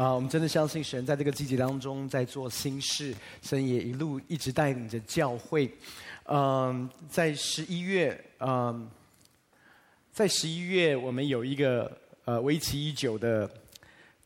[0.00, 5.70] 啊，我们真的相信神在这个季节当中在做新事，神也一路一直带领着教会。
[6.24, 8.88] 嗯，在十一月，嗯，
[10.10, 11.94] 在十一月我们有一个
[12.24, 13.46] 呃为期已久的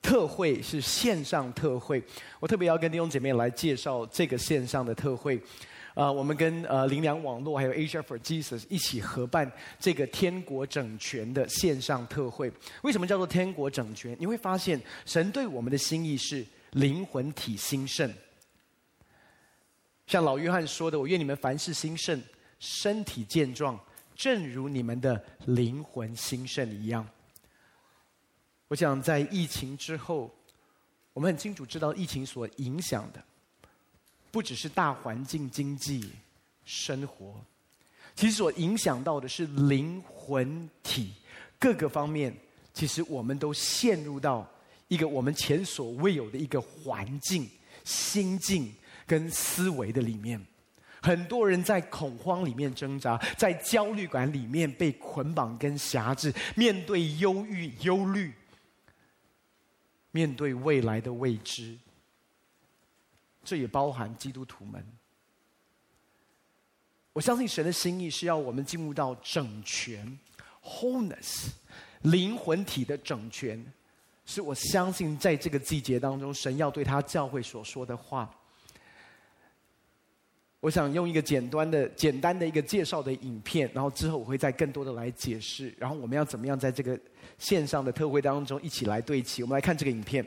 [0.01, 2.01] 特会，是线上特会。
[2.39, 5.43] 我特别要跟弟兄姐妹来介绍这个线上的特会。
[5.95, 12.53] 啊、我们跟呃灵良网络还有 Asia for Jesus 一起合办这个天国整全的线上特会。
[12.83, 14.17] 为什么叫做天国整全？
[14.19, 18.13] 你会发现神对我们的心意是灵魂体兴盛。
[20.09, 22.21] 像老约翰说的：“我愿你们凡事兴盛，
[22.59, 23.79] 身体健壮，
[24.17, 27.09] 正如你们的灵魂兴盛一样。”
[28.67, 30.35] 我想在疫情之后，
[31.13, 33.25] 我们很清楚知道疫情所影响的。
[34.35, 36.11] 不只是大环境、经济、
[36.65, 37.41] 生活，
[38.17, 41.13] 其实所影响到的是灵魂体
[41.57, 42.37] 各个方面。
[42.73, 44.45] 其实我们都陷入到
[44.89, 47.49] 一个我们前所未有的一个环境、
[47.85, 48.75] 心境
[49.07, 50.45] 跟思维的里面。
[51.01, 58.35] 很多人在恐慌里面挣扎，在焦虑感里面被捆绑跟辖制，面对忧郁、忧虑，
[60.11, 61.79] 面对未来的未知。
[63.45, 64.85] 这也包含基督徒们。
[67.13, 70.19] 我相信神的心意是要我们进入到整全
[70.65, 71.51] （wholeness），
[72.03, 73.65] 灵魂体的整全，
[74.27, 78.29] 是我相信在这个季节当中，神要对他教会所说的话。
[80.59, 86.99] 我想用一个简单的、简单的一个介绍的影片，然后之后我会再更多的来解释，然后我们要怎么样在这个
[87.39, 89.43] 线上的特会当中一起来对齐。
[89.43, 90.27] 我们来看这个影片。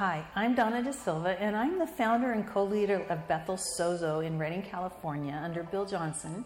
[0.00, 4.38] I'm Donna De Silva, and I'm the founder and co leader of Bethel Sozo in
[4.38, 6.44] Redding, California, under Bill Johnson.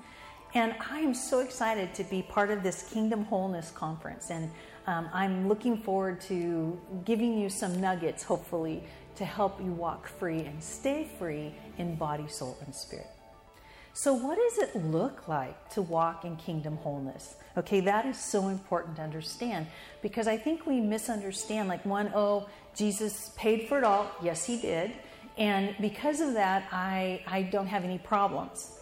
[0.54, 4.30] And I am so excited to be part of this Kingdom Wholeness Conference.
[4.30, 4.50] And
[4.86, 8.84] um, I'm looking forward to giving you some nuggets, hopefully,
[9.16, 13.10] to help you walk free and stay free in body, soul, and spirit.
[13.94, 17.36] So, what does it look like to walk in kingdom wholeness?
[17.58, 19.66] Okay, that is so important to understand
[20.00, 21.69] because I think we misunderstand.
[21.69, 24.10] Like, one, oh, Jesus paid for it all.
[24.22, 24.92] Yes, he did.
[25.36, 28.78] And because of that, I, I don't have any problems.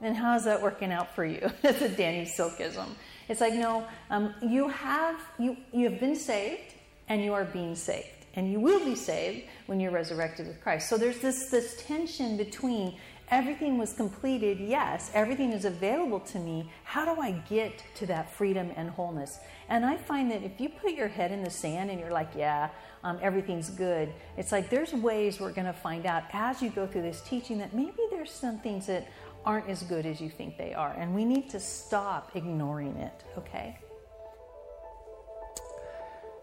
[0.00, 1.50] And how's that working out for you?
[1.62, 2.88] That's a Danny Silkism.
[3.28, 6.74] It's like, no, um, you, have, you, you have been saved
[7.08, 8.08] and you are being saved.
[8.34, 10.90] And you will be saved when you're resurrected with Christ.
[10.90, 12.94] So there's this, this tension between
[13.29, 16.69] everything was completed, yes, everything is available to me.
[16.83, 19.39] How do I get to that freedom and wholeness?
[19.69, 22.29] And I find that if you put your head in the sand and you're like,
[22.35, 22.69] yeah,
[23.03, 26.85] um, everything's good, it's like there's ways we're going to find out as you go
[26.85, 29.07] through this teaching that maybe there's some things that
[29.45, 30.93] aren't as good as you think they are.
[30.99, 33.75] And we need to stop ignoring it, okay?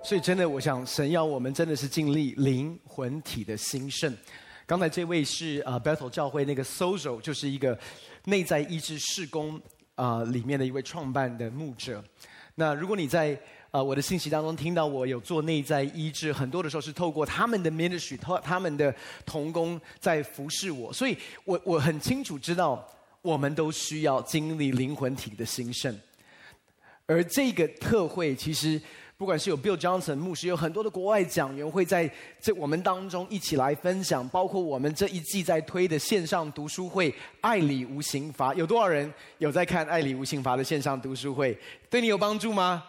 [0.02, 4.16] 所以，真的，我想，神要我们真的是经历灵魂体的兴盛。
[4.65, 7.77] 刚才这位是、呃、Bethel 教会那个 Sozo，就是一个
[8.25, 9.57] 内在医治事工
[9.95, 12.01] 啊、呃、里面的一位创办的牧者。
[12.55, 13.33] 那如果你在
[13.71, 22.87] 啊、呃、我的信息当中听到我有做内在医治，很多的时候是透过他们的 ministry，他他们的同工在服侍我，所以我我很清楚知道，
[23.21, 25.93] 我们都需要经历灵魂体的兴盛。
[27.05, 28.81] 而这个特会其实。
[29.23, 32.11] 不管是有 Bill Johnson 牧师，有很多的国外讲员会在
[32.41, 41.57] 这我们当中一起来分享，包括我们这一季在推的线上读书会《爱里无刑罚》，有多少人有在看《爱里无刑罚》的线上读书会？
[41.89, 42.83] 对你有帮助吗？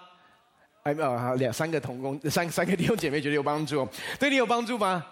[0.82, 5.06] 哎，没有，两三个同工，三三个弟兄姐妹觉得有帮助，对你有帮助吗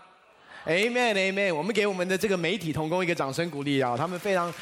[0.67, 4.53] ？Amen，Amen，我们给我们的这个媒体同工一个掌声鼓励啊，他们非常。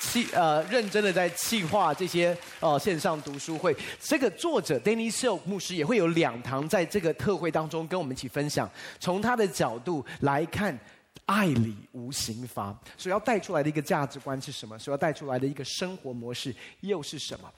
[0.00, 3.76] 企呃，认真的在企划这些呃线上读书会。
[4.00, 8.70] 这个作者 Danny Silk 牧师也会有两堂在这个特会当中跟我们一起分享，
[9.00, 10.78] 从他的角度来看，
[11.26, 14.78] 爱里无刑罚，所要带出来的一个价值观是什么？
[14.78, 17.50] 所要带出来的一个生活模式又是什么？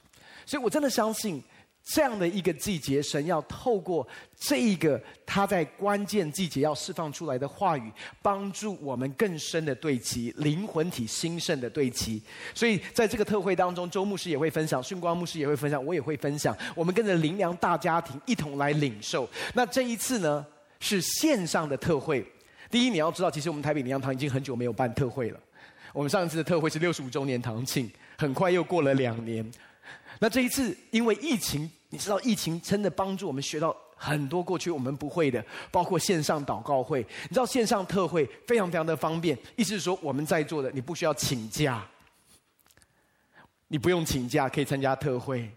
[0.45, 1.43] 所以我真的相信。
[1.83, 4.07] 这样的一个季节，神要透过
[4.39, 7.91] 这一个他在关键季节要释放出来的话语，
[8.21, 12.21] 帮助我们更深的对齐灵魂体兴盛的对齐。
[12.53, 16.55] 所以在这个特会当中，周牧师也会分享，训光牧师也会分享，我也会分享。
[16.75, 19.27] 我们跟着灵粮大家庭一同来领受。
[19.53, 20.45] 那这一次呢，
[20.79, 22.25] 是线上的特会。
[22.69, 25.39] 第一，你要知道，其实我们台北灵粮堂已经很久没有办特会了。
[25.93, 29.45] 我们上一次的特会是六十五周年堂庆，很快又过了两年。
[30.23, 37.01] 那这一次因为疫情，你知道疫情真的帮助我们学到很多过去我们不会的，包括线上祷告会。
[37.23, 41.83] 你知道线上特会非常非常的方便，意思是说我们在座的你不需要请假，
[43.67, 45.49] 你不用请假可以参加特会。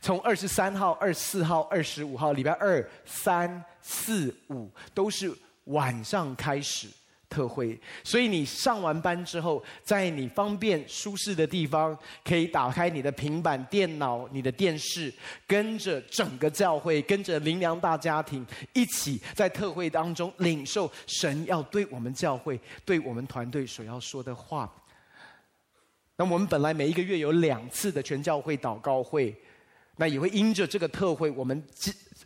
[0.00, 5.34] 从二十三号、二十四号、二十五号，礼拜二、三、四、五都是
[5.64, 6.86] 晚上开始。
[7.34, 15.12] 特会，所以你上完班之后，在你方便舒适的地方，可以打开你的平板电脑、你的电视，
[15.46, 24.72] 跟着整个教会，跟着灵良大家庭一起在特会当中领受神要对我们教会、对我们团队所要说的话。
[26.16, 29.34] 那我们本来每一个月有两次的全教会祷告会，
[29.96, 31.60] 那也会因着这个特会，我们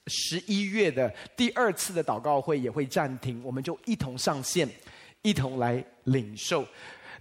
[0.07, 4.69] 十一月的第二次的祷告会也会暂停，我们就一同上线。
[5.23, 6.67] 一同来领受，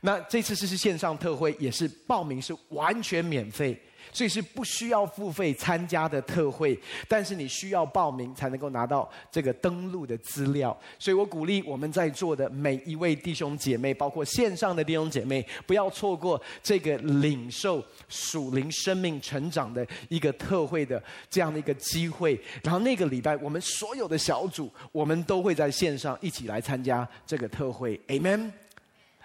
[0.01, 3.79] 那这次是是线上特会，也是报名是完全免费，
[4.13, 10.77] 所以是不需要付费参加的特会，但是你需要报名才能够拿到这个登录的资料。
[10.99, 22.39] 所以我鼓励我们在座的每一位弟兄姐妹，包括线上的弟兄姐妹，不要错过这个领受属灵生命成长的一个特会的这样的一个机会。
[22.63, 27.99] 然后那个礼拜，我们所有的小组，我们都会在线上一起来参加这个特会。
[28.07, 28.66] Amen。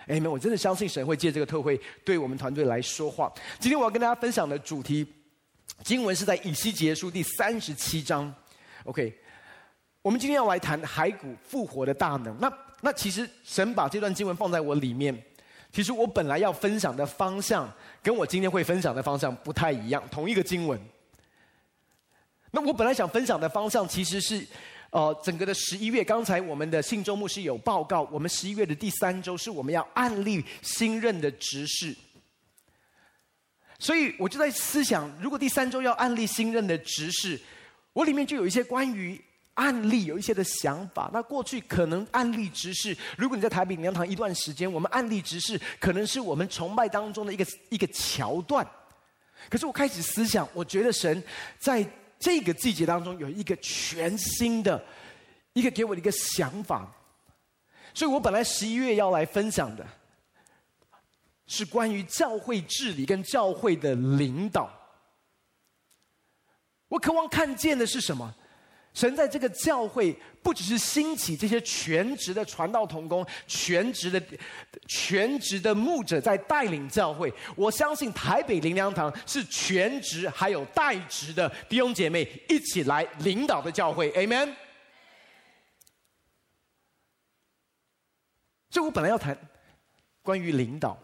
[0.07, 3.33] 哎，们，我真的相信神会借这个特会对我们团队来说话。
[3.59, 5.07] 今天我要跟大家分享的主题
[5.85, 8.33] 经文是在以西结书第三十七章。
[8.85, 9.17] OK，
[10.03, 12.37] 我们今天要来谈骸骨复活的大能。
[12.41, 15.17] 那那其实神把这段经文放在我里面，
[15.73, 17.73] 其实我本来要分享的方向
[18.03, 20.81] 跟我今天会分享的方向不太一样，同一个经文。
[22.51, 24.47] 那我本来想分享的方向其实是。
[24.93, 31.97] 呃，整个的十一月，刚才我们的信周牧师有报告，我们十一月的第三周是我们要案例新任的执事，
[33.79, 37.41] 所以我就在思想，如果第三周要案例新任的执事，
[37.95, 39.19] 我里面就有一些关于
[39.55, 41.11] 案例有一些的想法。
[41.11, 48.67] 那过去可能案例执事，如果你在台北灵堂一段时间，我们案例执事可能是我们崇拜当中的一个一个桥段。
[49.49, 51.25] 可是我开始思想，我觉得神
[51.59, 51.83] 在。
[52.23, 54.81] 这个季节当中有一个全新的，
[55.55, 56.89] 一个给我的一个想法，
[57.93, 59.85] 所以我本来十一月要来分享的，
[61.49, 64.71] 是关于教会治理跟教会的领导。
[66.87, 68.33] 我渴望看见的是什么？
[68.95, 74.23] 神在这个教会，不只是兴起这些全职的传道同工、全职的
[74.87, 77.33] 全职的牧者在带领教会。
[77.57, 84.13] 我相信台北灵粮堂是全职还有带职的弟兄姐妹一起来领导的教会。
[84.13, 84.55] Amen。
[88.69, 89.35] 所以我本来要谈
[90.21, 90.99] 关于领导，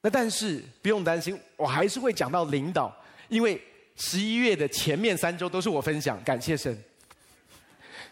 [0.00, 2.92] 那但是不用担心，我还是会讲到领导，
[3.28, 3.62] 因为。
[3.96, 6.76] 十一月的前面三周都是我分享，感谢神。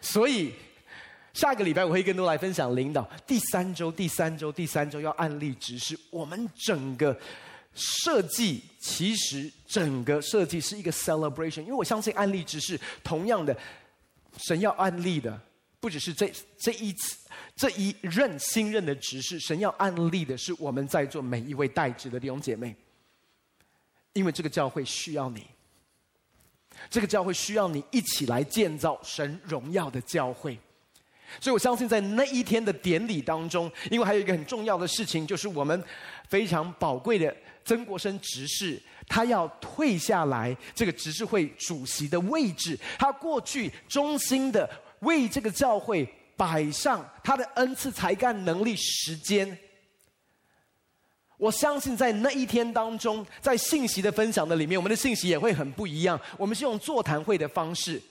[0.00, 0.52] 所以
[1.32, 3.08] 下个礼拜我会更多来分享领导。
[3.26, 5.98] 第三周、第三周、第三周要案例指示。
[6.10, 7.18] 我们整个
[7.74, 13.56] 设计其实整个设计是一个 celebration，因为我相信按立执事同样的，
[14.36, 15.40] 神要案例的
[15.80, 17.16] 不只是这这一次
[17.56, 22.74] 这一任新任的执事，神要案例的是我们在座每一位代职的弟兄姐妹，
[24.12, 25.44] 因为这个教会需要你。
[26.90, 30.58] 这个教会需要你一起来建造神荣耀的教会，
[31.40, 35.82] 所以我相信在那一天的典礼当中，因为还有一个很重要的事情，就是我们
[36.28, 44.68] 非常宝贵的曾国生执事，他要退下来这个执事会主席的位置，他过去忠心的
[45.00, 49.58] 为这个教会摆上他的恩赐、才干、能力、时间。
[51.38, 56.20] 我相信在那一天当中，在信息的分享的里面，我们的信息也会很不一样。
[56.36, 58.02] 我们是用座谈会的方式，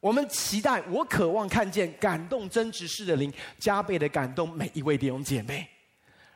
[0.00, 5.68] 我们期待，我渴望看见感动真执事的灵，加倍的感动每一位弟兄姐妹。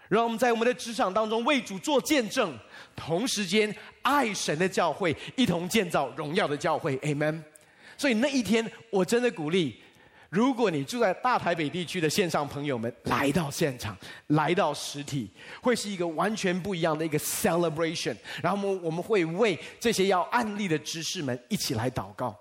[0.09, 2.55] 让我们在我们的职场当中为主做见证，
[2.95, 6.99] 同时间爱神的教会，一同建造荣耀的教会。
[6.99, 7.43] Amen。
[7.97, 9.82] 所以那一天，我真的鼓励。
[10.33, 13.95] 如果你住在大台北地区的线上朋友们来到现场，
[14.29, 18.17] 来到实体，会是一个完全不一样的一个 celebration。
[18.43, 22.35] 然后我们我们会为这些要案例的执事们一起来祷告，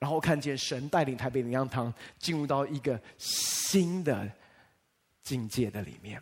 [0.00, 4.28] 然后看见神带领台北灵粮堂进入到一个新的
[5.22, 6.20] 境界的里面，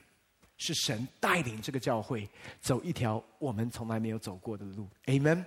[0.58, 2.28] 是神带领这个教会
[2.60, 4.86] 走一条我们从来没有走过的路。
[5.06, 5.42] Amen。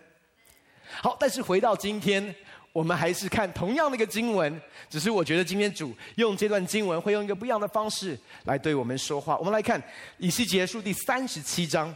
[1.04, 2.34] 好，但是回到今天，
[2.78, 9.36] 我们还是看同样的一个经文，只是我觉得今天主用这段经文会用一个不一样的方式来对我们说话。
[9.40, 9.82] 我们来看
[10.20, 11.92] 以西结书第三十七章。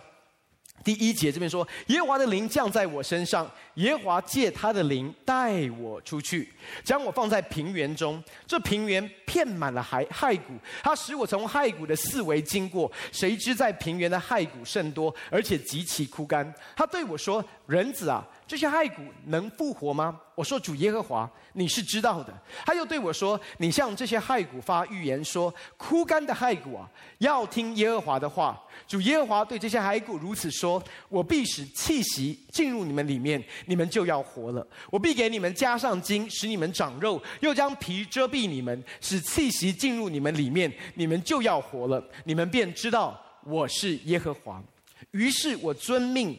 [0.83, 6.51] 第一节这边说，耶和华的灵降在我身上，耶和华借他的灵带我出去，
[6.83, 8.23] 将我放在平原中。
[8.47, 12.91] 这平原遍满了骸骸骨，他使我从骸骨的四围经过。
[13.11, 16.51] 谁知在平原的骸骨甚多，而且极其枯干。
[16.75, 20.19] 他对我说：“人子啊。”这些骸骨能复活吗？
[20.35, 22.33] 我说主耶和华，你是知道的。
[22.65, 28.61] 他又对我说：“你向这些骸骨发预言说，枯干的骸骨啊，要听耶和华的话。
[28.85, 34.67] 主耶和华对这些骸骨如此说：我必使气息进入你们里面，你们就要活了。
[34.89, 42.03] 我必给你们加上筋，使你们长肉，又将皮遮蔽你们，使气息进入你们里面，你们就要活了。
[42.25, 44.61] 你们便知道我是耶和华。
[45.11, 46.37] 于是我遵命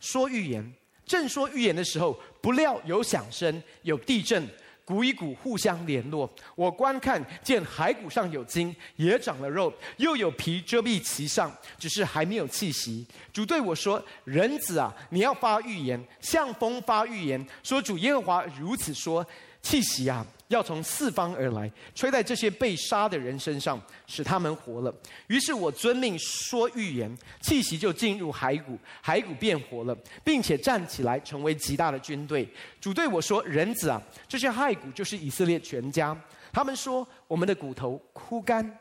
[0.00, 0.72] 说预言。”
[1.06, 4.46] 正说预言的时候，不料有响声，有地震，
[4.84, 6.30] 鼓与鼓互相联络。
[6.54, 13.06] 我观看见骸骨上有筋，也长了肉，又有皮遮蔽其上，只是还没有气息。
[13.32, 19.26] 主对我说：“人子啊，你要发预言，向风发预言，说主耶和华如此说：
[19.68, 24.94] 气息啊。”要从四方而来，吹在这些被杀的人身上，使他们活了。
[25.26, 29.94] 于是我遵命说预言，气息就进入骸骨，骸骨变活了，
[30.24, 32.48] 并且站起来，成为极大的军队。
[32.80, 36.18] 主对我说：“人子啊，这些骸骨就是以色列全家。
[36.50, 38.78] 他们说：我们的骨头枯干，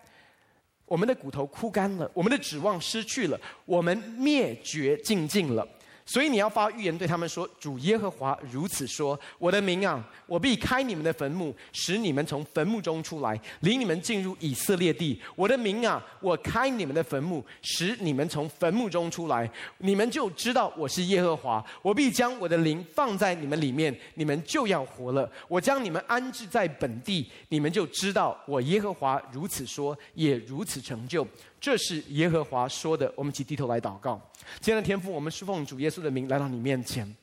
[0.85, 5.67] 我们的骨头枯干了，我们的指望失去了，我们灭绝尽尽了。”
[6.07, 15.21] 所以你要发预言对他们说：“主耶和华如此说：我的民啊，我必开你们的坟墓，使你们从坟墓中出来，领你们进入以色列地。
[15.35, 21.61] 我的民啊，我开你们的坟墓，使你们从坟墓中出来，你们就知道我是耶和华。
[21.81, 25.29] 我必将我的灵放在你们里面，你们就要活了。
[25.49, 31.27] 我将你们安置在本地，你们就知道我耶和华如此说，也如此成就。”
[31.59, 33.11] 这是耶和华说的。
[33.15, 34.21] 我们起低头来祷告。
[34.59, 37.15] 今天的天父，我们是奉主耶稣的名来到你面前。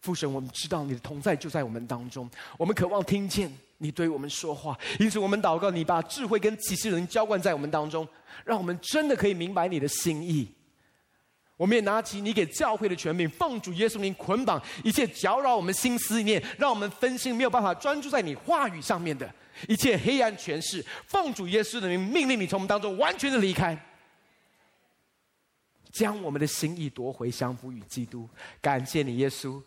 [0.00, 8.06] 父神，我们知道你的同在就在我们当中，我们渴望听见你对我们说话，因此我们祷告你把智慧跟启示能浇灌在我们当中，
[8.44, 10.48] 让我们真的可以明白你的心意。
[11.56, 19.28] 我们也拿起你给教会的权柄，奉主耶稣名捆绑一切搅扰我们心思念，让我们分心没有办法专注在你话语上面的。
[19.66, 23.76] 一切黑暗权势，奉主耶稣的名命令你从我们当中完全的离开，
[25.96, 28.28] 将我们的心意夺回，降服于基督。
[28.60, 29.62] 感谢你，耶稣。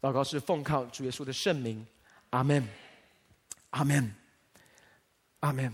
[0.00, 1.86] 祷告是奉靠主耶稣的圣名，
[2.30, 2.66] 阿门，
[3.70, 4.12] 阿门，
[5.38, 5.72] 阿门。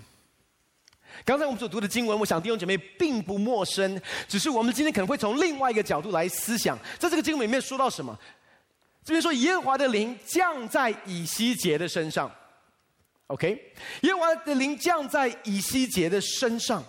[1.25, 8.17] 刚才我们所读的经文，我想弟兄姐妹并不陌生，只是我们今天可能会从另外一个角度来思想，在这个经文里面说到什么？
[9.03, 12.31] 这边说耶和华的灵降在以西结的身上。
[13.29, 16.85] OK，耶和华的灵降在以西结的身上。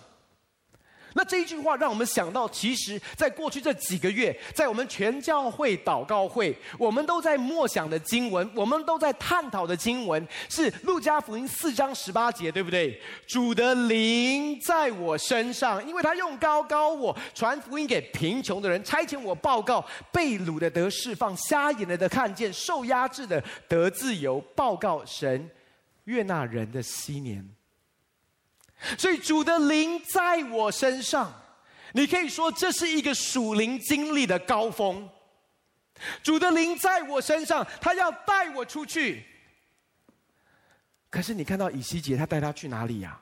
[1.14, 13.00] 那这一句话让我们想到，其实在过去这几个月，在我们全教会祷告会，我们都在默想的经文，我们都在探讨的经文，是路加福音四章十八节，对不对？
[13.26, 25.50] 主的灵在我身上，因为他用高高我，传福音给贫穷的人，差遣我报告被掳的得释放，瞎眼的得看见，受压制的得自由，报告神。
[26.04, 27.46] 悦纳人的禧年，
[28.96, 31.32] 所以主的灵在我身上，
[31.92, 35.08] 你可以说这是一个属灵经历的高峰。
[36.22, 39.24] 主的灵在我身上，他要带我出去。
[41.10, 43.20] 可是你看到以西结，他带他去哪里呀？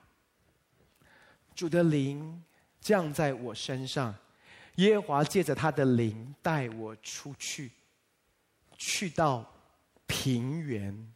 [1.55, 2.45] 主的灵
[2.81, 4.15] 降在我身上，
[4.77, 7.73] 耶和华借着他的灵带我出去，
[8.77, 9.45] 去到
[10.07, 11.12] 平原。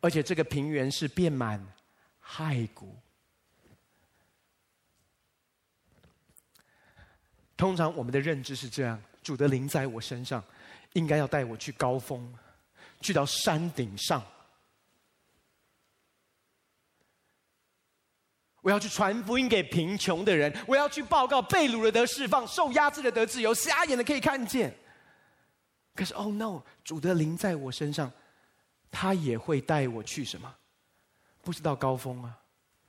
[0.00, 1.64] 而且这个平原是遍满
[2.36, 2.96] 骸骨。
[7.56, 10.42] 通常我们的认知是这样：主的灵在我身上，
[10.94, 12.32] 应该要带我去高峰，
[13.00, 14.24] 去到山顶上。
[18.62, 24.72] 我要去传福音给贫穷的人，我要去报告被掳的得释放，受压制的得自由，瞎眼的可以看见。
[25.94, 26.62] 可是，Oh no！
[26.82, 28.10] 主的灵在我身上。
[28.94, 30.54] 他也会带我去什么？
[31.42, 32.38] 不是到高峰啊，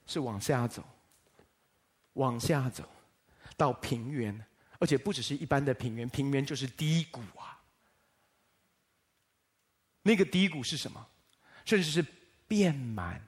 [0.06, 0.84] 是往下走，
[2.14, 2.88] 往下走，
[3.58, 4.46] 到平原，
[4.80, 7.60] 而且不只是一般的平原，平原就是低谷啊。
[10.04, 11.08] 那个低谷是什么？
[11.66, 12.06] 甚至是
[12.48, 13.26] 遍满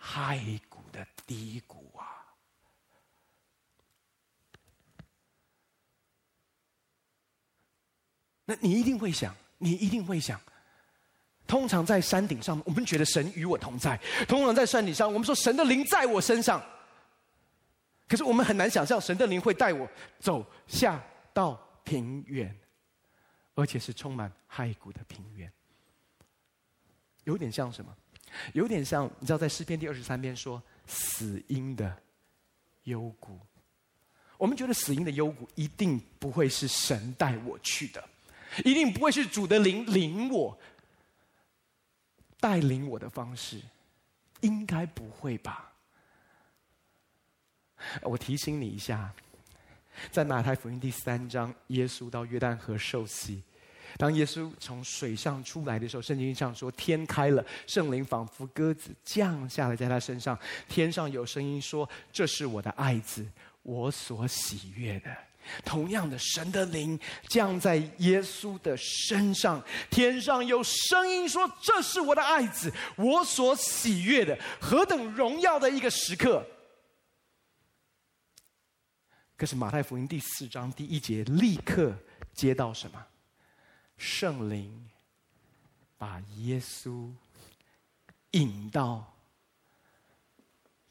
[0.00, 2.34] 骸骨的低谷啊。
[8.46, 10.40] 那你一定会想，你一定会想。
[11.46, 13.96] 通常在山顶上，我们觉得神与我同在；
[14.26, 16.62] 通常在山顶上，我们说神的灵在我身上。
[18.08, 22.54] 可是我们很难想象，神的灵会带我走下到平原，
[23.54, 25.50] 而且是充满骸骨的平原。
[27.24, 27.94] 有点像什么？
[28.52, 31.96] 有点像你知道，在诗篇第二十三篇说死荫的
[32.84, 33.38] 幽谷。
[34.36, 38.02] 我们觉得死荫的幽谷一定不会是神带我去的，
[38.64, 40.58] 一定不会是主的灵领我。
[42.44, 43.58] 带领我的方式，
[44.42, 45.72] 应该不会吧？
[48.02, 49.10] 我提醒你一下，
[50.10, 53.42] 在马太福音第三章，耶稣到约旦河受洗。
[53.96, 63.26] 当耶稣从水上出来的时候，圣经上说天开了，圣灵仿佛鸽子降下来在他身上，天上有声音说：“这是我的爱子，
[63.62, 65.16] 我所喜悦的。”
[65.64, 66.98] 同样的，神的灵
[67.28, 76.46] 降在耶稣的身上，天上有声音说：“这是我的爱子，我所喜悦的。”何等荣耀的一个时刻！
[79.36, 81.94] 可是马太福音第四章第一节立刻
[82.32, 83.04] 接到什么？
[83.96, 84.88] 圣灵
[85.98, 87.10] 把耶稣
[88.30, 89.14] 引到，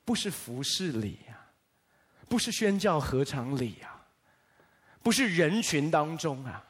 [0.06, 1.38] 不是服侍里呀，
[2.28, 3.93] 不是宣教合场里呀。
[5.04, 6.66] 不是人群当中啊，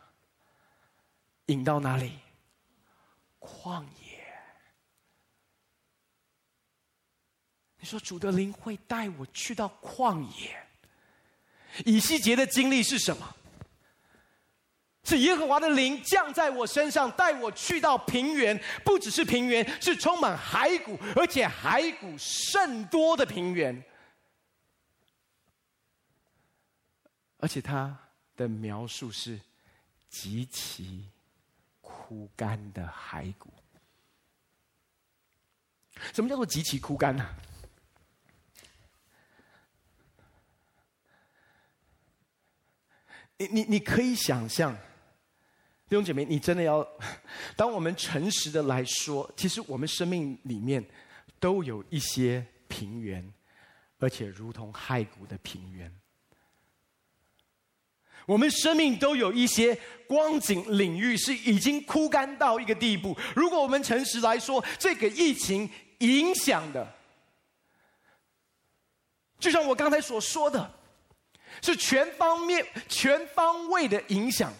[1.45, 2.19] 引到哪里？
[3.39, 4.19] 旷野。
[7.77, 10.57] 你说主的灵会带我去到旷野？
[11.85, 13.35] 以西结的经历是什么？
[15.03, 23.83] 是耶和华的灵降在我身上，带我去到平原，不只是平原，是充满骸骨，而且骸骨甚多的平原，
[27.37, 27.99] 而且他。
[28.35, 29.39] 的描述是
[30.09, 31.05] 极其
[31.81, 33.53] 枯干的骸骨。
[36.13, 37.35] 什么叫做极其枯干呢？
[43.37, 44.73] 你你你可以想象，
[45.89, 46.87] 弟兄姐妹，你真的要，
[47.57, 50.83] 当我们诚实的来说，其实我们生命里面
[51.39, 53.33] 都有一些平原，
[53.99, 55.93] 而且如同骸骨的平原。
[58.25, 63.17] 我们生命都有一些光景领域是已经枯干到一个地步。
[63.35, 66.87] 如果我们诚实来说，这个疫情影响的，
[69.39, 70.73] 就像我刚才所说的，
[71.61, 74.53] 是全方面、全方位的影响。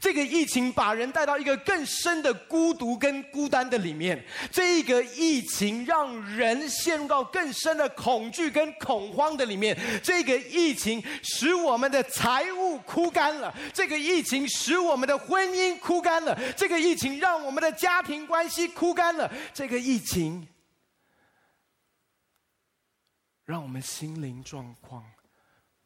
[0.00, 20.48] 这个疫情把人带到一个更深的孤独跟孤单的里面，这个疫情让人陷入到更深的恐惧跟恐慌的里面，这个疫情使我们的财务枯干了，这个疫情使我们的婚姻枯干了，这个疫情让我们的家庭关系枯干了，这个疫情
[23.44, 25.04] 让我们心灵状况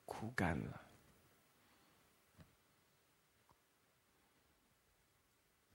[0.04, 0.80] 枯干了。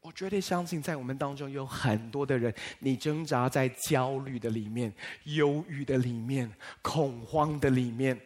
[0.02, 4.94] 我绝对相信，在我们当中有很多的人，你挣扎在焦虑的里面、
[5.26, 6.50] 忧郁的里面、
[6.82, 8.20] 恐慌的里面。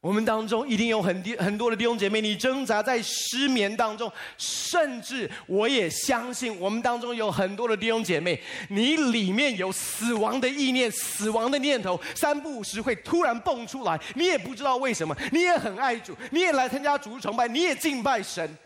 [0.00, 18.56] 我们当中一定有很很多的弟兄姐妹，你挣扎在失眠当中，甚至我也相信，我们当中有很多的弟兄姐妹，你里面有死亡的意念、死亡的念头，三不五时会突然蹦出来，你也不知道为什么，你也很爱主，你也来参加主日崇拜，你也敬拜神，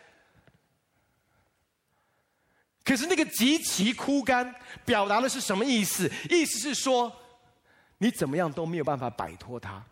[2.85, 6.09] 可是那个极其枯干，表达的是什么意思？
[6.31, 7.13] 意思是说，
[7.99, 9.85] 你怎么样都没有办法摆脱它。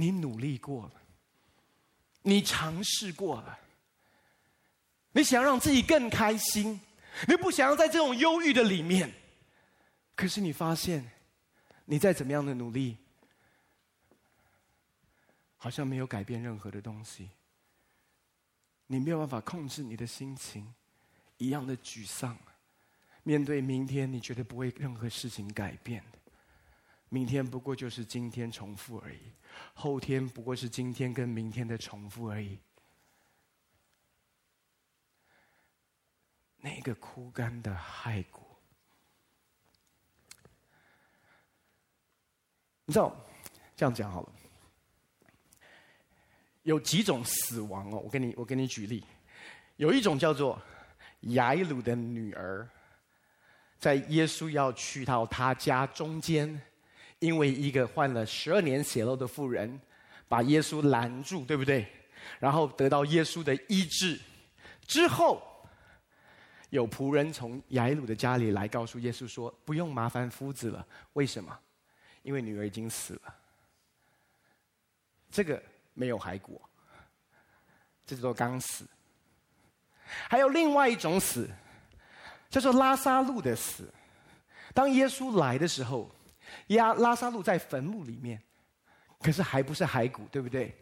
[0.00, 0.92] 你努力过了，
[2.22, 3.58] 你尝试过了，
[5.12, 6.80] 你想让自己更开心，
[7.28, 9.12] 你不想要在这种忧郁的里面，
[10.14, 11.10] 可是你发现，
[11.84, 12.96] 你再怎么样的努力，
[15.56, 17.28] 好像没有改变任何的东西，
[18.86, 20.72] 你没有办法控制你的心情，
[21.36, 22.38] 一样的沮丧，
[23.22, 26.18] 面对明天，你觉得不会任何事情改变的，
[27.10, 29.18] 明天不过就是今天重复而已。
[29.74, 32.58] 后天不过是今天跟明天的重复而已。
[36.56, 38.42] 那个枯干的骸骨，
[42.84, 43.16] 你知道，
[43.74, 44.32] 这样讲好了。
[46.62, 49.02] 有几种死亡哦，我给你，我给你举例。
[49.76, 50.60] 有一种叫做
[51.20, 52.68] 雅鲁的女儿，
[53.78, 56.60] 在耶稣要去到他家中间。
[57.20, 59.78] 因为一个患了十二年血漏的妇人，
[60.26, 61.86] 把耶稣拦住，对不对？
[62.38, 64.18] 然后得到耶稣的医治
[64.86, 65.42] 之后，
[66.70, 71.58] 有仆人从雅鲁的家里来告诉耶稣说：“不用麻烦夫子了，为什么？
[72.22, 73.34] 因为女儿已经死了。
[75.30, 76.60] 这个没有骸骨，
[78.06, 78.86] 这叫做刚死。
[80.06, 81.48] 还有另外一种死，
[82.48, 83.92] 叫做拉撒路的死。
[84.72, 86.10] 当耶稣来的时候。”
[86.68, 88.42] 压拉萨路在坟墓里面，
[89.20, 90.74] 可是还不是骸骨，对不对？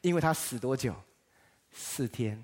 [0.00, 0.94] 因为他死多久？
[1.72, 2.42] 四天。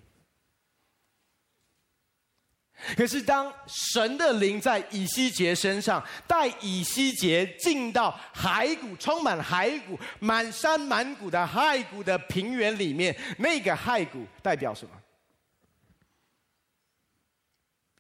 [2.97, 15.01] 可是当神的灵在以西结身上，带以西结进到骸骨充满骸骨、满山满谷的骸骨的平原里面，那个骸骨代表什么？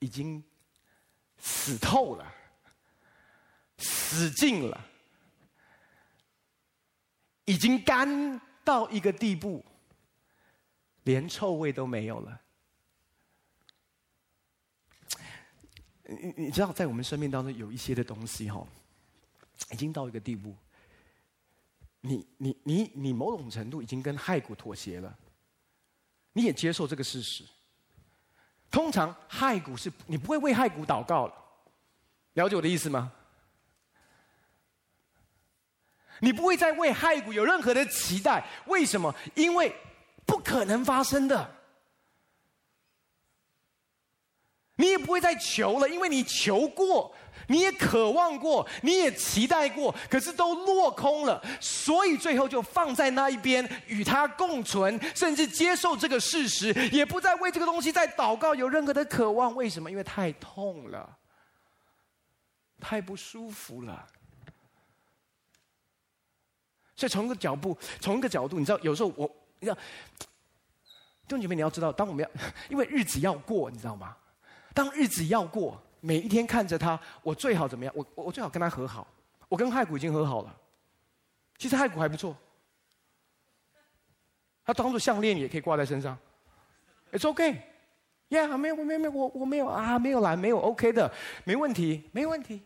[0.00, 0.42] 已经
[1.38, 2.34] 死透了。
[3.78, 4.86] 死尽了，
[7.44, 9.64] 已经干到一个地步，
[11.02, 12.40] 连臭味都没有了。
[16.06, 18.66] 你你知道，在我们生命当中有一些的东西哈，
[19.72, 20.54] 已经到一个地步，
[22.00, 25.18] 你你你你某种程度已经跟骸骨妥协了，
[26.32, 27.44] 你也接受这个事实。
[28.70, 31.34] 通常骸骨是你不会为骸骨祷告了，
[32.34, 33.12] 了解我的意思吗？
[36.24, 39.14] 你不会再为骸骨有任何的期待，为什么？
[39.34, 39.70] 因为
[40.24, 41.54] 不可能发生的。
[44.76, 47.14] 你也不会再求了，因为你求过，
[47.48, 59.54] 你也渴望过，你也期待过，可是都落空了，所以最后就放在那一边，与它共存，甚至接受这个事实，也不再为这个东西再祷告，有任何的渴望。
[59.54, 59.90] 为什么？
[59.90, 61.18] 因为太痛了，
[62.80, 64.06] 太不舒服了。
[66.96, 69.78] 所以从一个角度，从一个角度，你知道，有时候我，你知道，
[71.26, 72.30] 弟兄姐妹，你要知道，当我们要，
[72.70, 74.16] 因为日子要过，你知道吗？
[74.72, 77.94] 当日子要过，每一天看着他，我最好怎么样？
[77.96, 79.06] 我我最好跟他和好。
[79.48, 80.56] 我跟骸骨已经和好了，
[81.58, 82.34] 其实骸骨还不错，
[84.64, 86.18] 他当做项链也可以挂在身上。
[87.12, 91.12] It's okay，yeah，没有没有没有，我我没有啊，没有来，没有 OK 的，
[91.44, 92.62] 没问题，没问题。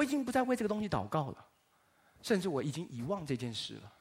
[0.00, 1.46] 我已经不再为这个东西祷告了，
[2.22, 3.92] 甚至我已经遗忘这件事了，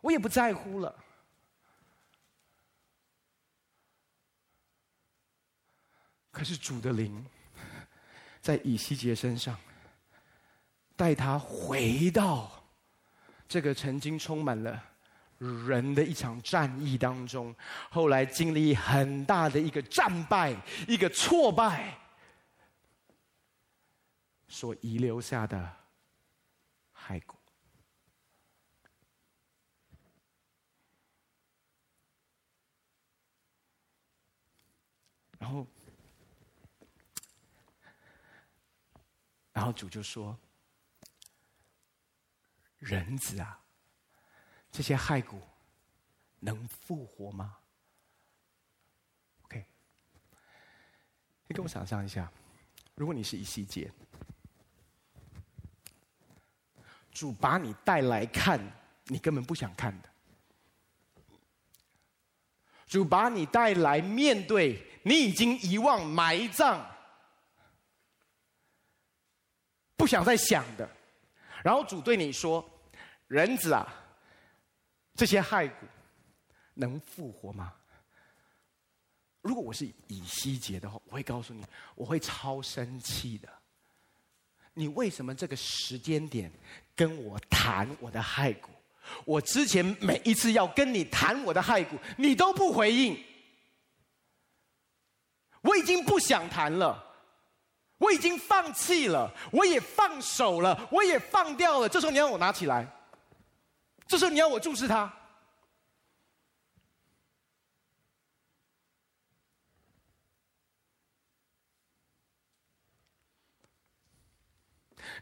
[0.00, 0.94] 我也不在乎了。
[6.30, 7.26] 可是主的灵
[8.40, 9.58] 在以西结身上，
[10.94, 12.52] 带他回到
[13.48, 14.80] 这个曾经充满了
[15.38, 17.52] 人的一场战役当中，
[17.90, 20.54] 后来经历很大的一个战败，
[20.86, 21.99] 一个挫败。
[24.52, 25.76] 所遗留下的
[26.92, 27.38] 骸骨，
[35.38, 35.66] 然后，
[39.52, 40.36] 然后主就说
[42.78, 43.64] ：“人子啊，
[44.72, 45.40] 这些骸骨
[46.40, 47.56] 能复活吗
[49.42, 49.64] ？”OK，
[51.46, 52.30] 你跟我想象一下，
[52.96, 53.90] 如果你是以西结。
[57.12, 58.60] 主把你带来看，
[59.04, 60.08] 你根本不想看的。
[62.86, 66.84] 主把你带来面对，你已经遗忘、埋葬，
[69.96, 70.88] 不想再想的。
[71.62, 72.68] 然后主对你说
[73.28, 73.86] ：“人子啊，
[75.14, 75.86] 这些骸骨
[76.74, 77.74] 能复活吗？”
[79.42, 83.48] 如果我是以西结的话，我会告诉你，我会超生气的。
[84.74, 86.50] 你为什么这个时间点
[87.00, 88.68] 跟我谈我的骸骨？
[89.24, 93.18] 我之前每一次要跟你谈我的骸骨，你都不回应。
[95.62, 97.02] 我已经不想谈了，
[97.96, 101.88] 我已经放弃了，我也放手了，我也放掉了。
[101.88, 102.86] 这时候你要我拿起来，
[104.06, 105.10] 这时候你要我注视它。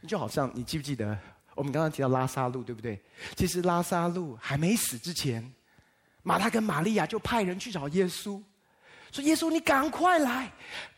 [0.05, 1.17] 就好像你记不记得
[1.59, 2.97] 我们刚刚提到拉撒路，对不对？
[3.35, 5.53] 其实拉撒路还没死之前，
[6.23, 8.41] 马大跟玛利亚就派人去找耶稣，
[9.11, 10.49] 说：“耶稣，你赶快来，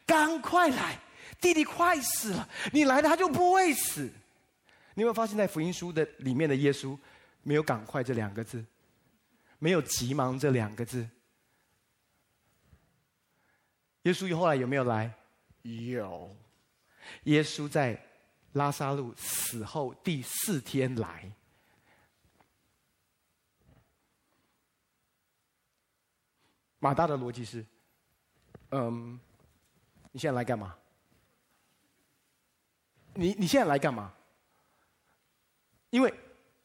[0.06, 1.00] 赶快来，
[1.42, 4.04] 弟弟快死了，你来了他就不会死。”
[4.94, 6.96] 你有没有发现，在福音书的里面的耶稣
[7.42, 8.64] 没有“赶快”这两个字，
[9.58, 11.10] 没有“急忙”这两个字，
[14.04, 15.12] 耶稣后来有没有来？
[15.64, 16.36] 有。
[17.24, 18.00] 耶稣在
[18.54, 21.32] 拉萨路死后第四天来。
[26.80, 27.64] 马大的逻辑是：
[28.72, 29.20] 嗯，
[30.12, 30.76] 你现在来干嘛？
[33.14, 34.12] 你你现在来干嘛？
[35.92, 36.14] 因为，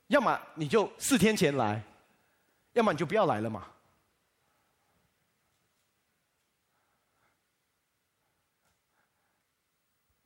[0.06, 1.82] 要么你就四天前来，
[2.72, 3.70] 要么你就不要来了嘛。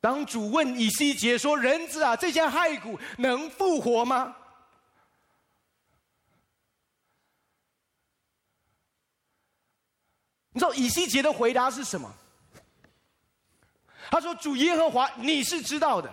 [0.01, 4.35] 当主问以西结说：“人子啊，这些骸骨能复活吗？”
[10.53, 12.13] 你知道以西结的回答是什么？
[14.09, 16.11] 他说：“主耶和华，你是知道的。”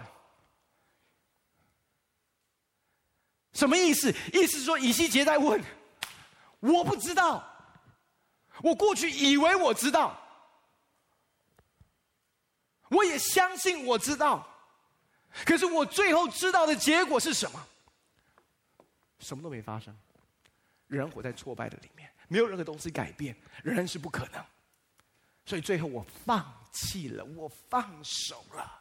[3.54, 4.14] 什么意思？
[4.32, 5.60] 意思是说以西结在问，
[6.60, 7.42] 我不知道，
[8.62, 10.16] 我过去以为我知道，
[12.88, 14.46] 我也相信我知道，
[15.44, 17.66] 可是我最后知道的结果是什么？
[19.20, 19.96] 什么都没发生，
[20.86, 24.44] 人活在挫败的里面，没有任何东西改变，仍然是不可能，
[25.44, 28.74] 所以最后我放弃了，我放手了。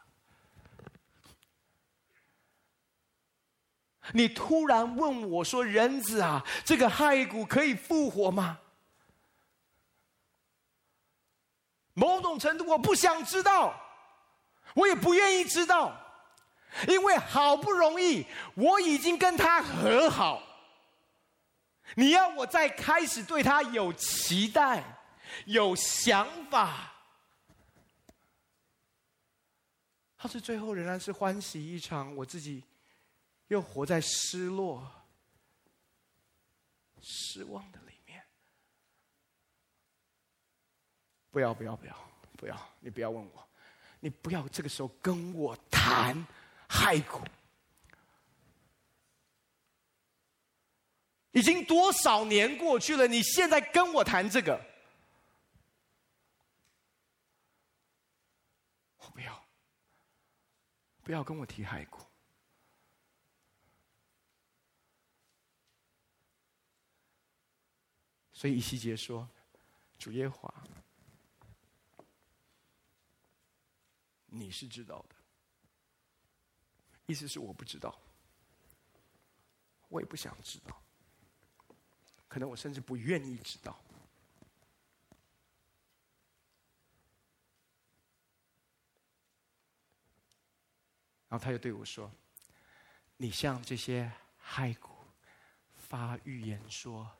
[4.14, 8.58] 你突然问我说：“人子啊，这个骸骨可以复活吗？”
[11.92, 13.78] 某种程度，我不想知道，
[14.78, 15.92] 我也不愿意知道，
[16.86, 20.42] 因为好不容易我已经跟他和好，
[21.96, 25.00] 你要我再开始对他有期待、
[25.46, 26.92] 有想法，
[30.16, 32.62] 他是最后仍然是欢喜一场，我自己。
[33.48, 34.86] 又活在失落、
[37.00, 38.22] 失望的里面。
[41.30, 41.96] 不要，不要，不要，
[42.36, 42.54] 不要！
[42.80, 43.47] 你不要问我，
[44.00, 46.26] 你不要这个时候跟我谈
[46.68, 47.20] 骸骨。
[51.32, 54.60] 已经多少年过去了，你现在跟我谈这个，
[58.96, 59.44] 我不要，
[61.04, 62.00] 不要跟我提骸骨。
[68.32, 69.28] 所以以西结说
[69.98, 70.52] ：“主耶华，
[74.28, 75.16] 你是知道的。
[77.06, 77.98] 意思是我不知道，
[79.88, 80.80] 我也不想知道，
[82.28, 83.78] 可能我甚至不愿意知道。”
[91.28, 92.10] 然后他就对我说
[93.18, 94.10] ：“你向这些
[94.42, 94.90] 骸骨
[95.76, 97.10] 发预言说。”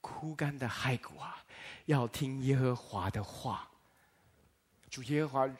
[0.00, 1.44] 枯干的骸骨啊，
[1.86, 3.68] 要听耶和华的话。
[4.88, 5.56] 主耶和华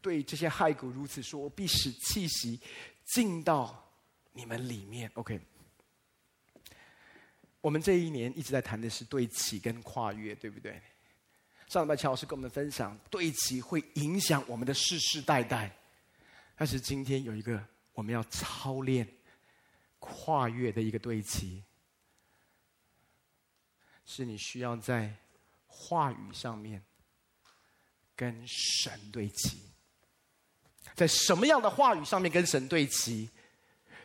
[0.00, 2.60] 对这些骸骨如此说：“我必使气息
[3.04, 3.92] 进到
[4.32, 5.40] 你们里面。” OK，
[7.60, 10.80] 我们这一年一直在谈的是对齐跟跨越，对不对？
[11.68, 15.74] 上礼拜乔老师跟我们分享，对齐会影响我们的世世代代，
[16.56, 19.06] 但是今天有一个我们要操练
[20.00, 21.62] 跨越的一个对齐。
[24.04, 25.14] 是你需要在
[25.68, 26.82] 话语上面
[28.16, 29.69] 跟神对齐，
[30.94, 33.28] 在什么样的话语上面跟神对齐？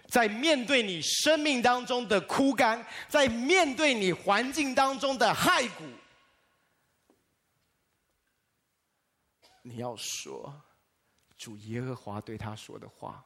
[0.07, 5.83] 在面对你生命当中的枯干，在面对你环境当中的骸骨，
[9.63, 10.61] 你要说
[11.35, 13.25] 主耶和华对他说的话。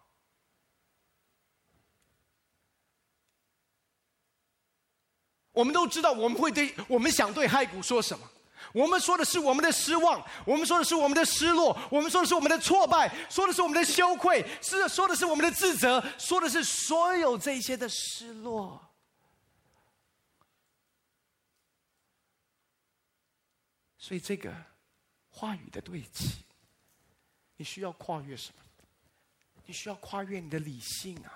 [5.52, 8.26] 我们都知道，我们会对我们想对骸骨说什么？
[8.74, 18.80] 我们说的是我们的失望，我们说的是我们的失落，我们说的是我们的挫败，说的是我们的羞愧，是说的是我们的自责，说的是所有这些的失落。
[23.98, 24.54] 所以，这个
[25.30, 26.46] 话语的对齐，
[27.58, 28.64] 你需要跨越什么？
[29.66, 31.32] 你需要跨越你的理性啊！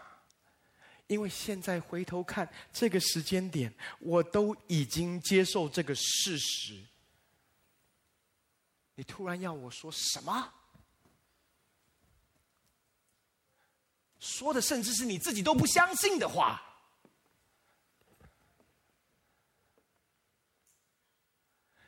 [1.05, 6.83] 因为现在回头看这个时间点，我都已经接受这个事实。
[8.95, 10.53] 你突然要我说什么？
[14.19, 16.61] 说的甚至是你自己都不相信的话。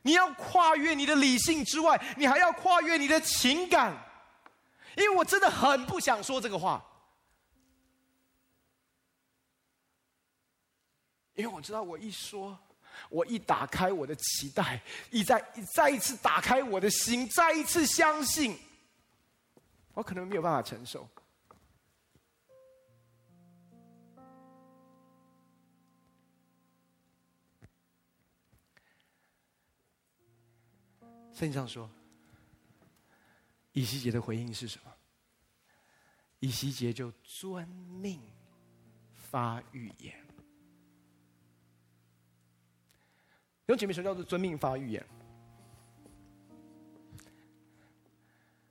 [0.01, 3.95] 你要跨越你的理性之外，你还要跨越你的情感。
[4.97, 6.85] 因为我真的很不想说这个话。
[11.35, 12.57] 因为我知道，我一说，
[13.09, 14.81] 我一打开我的期待，
[15.11, 18.57] 一再一再一次打开我的心，再一次相信，
[19.93, 21.07] 我可能没有办法承受。
[31.33, 31.89] 圣经上说，
[33.73, 34.91] 以西结的回应是什么？
[36.39, 38.21] 以西结就遵命
[39.13, 40.24] 发预言。
[43.67, 45.05] 用前面什么叫做遵命发预言？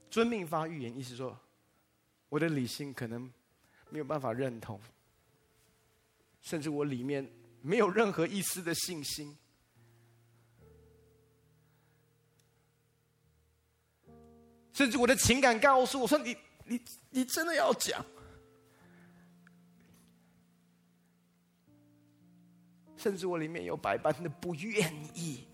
[0.09, 1.37] 遵命发预言，意思说，
[2.29, 3.29] 我的理性可能
[3.91, 4.81] 没有办法认同，
[6.41, 7.29] 甚至我里面
[7.61, 9.37] 没有任何一丝的信心。
[14.73, 16.81] 甚至我的情感告诉我说：“你、你、
[17.11, 18.05] 你真的要讲？”
[23.05, 25.47] 甚至我里面有百般的不愿意，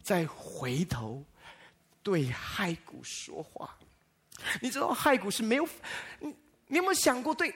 [0.00, 1.24] 再回头
[2.04, 3.76] 对骸骨说话。
[4.62, 5.68] 你知道骸骨是没有，
[6.20, 6.28] 你
[6.68, 7.52] 你有没有想过，对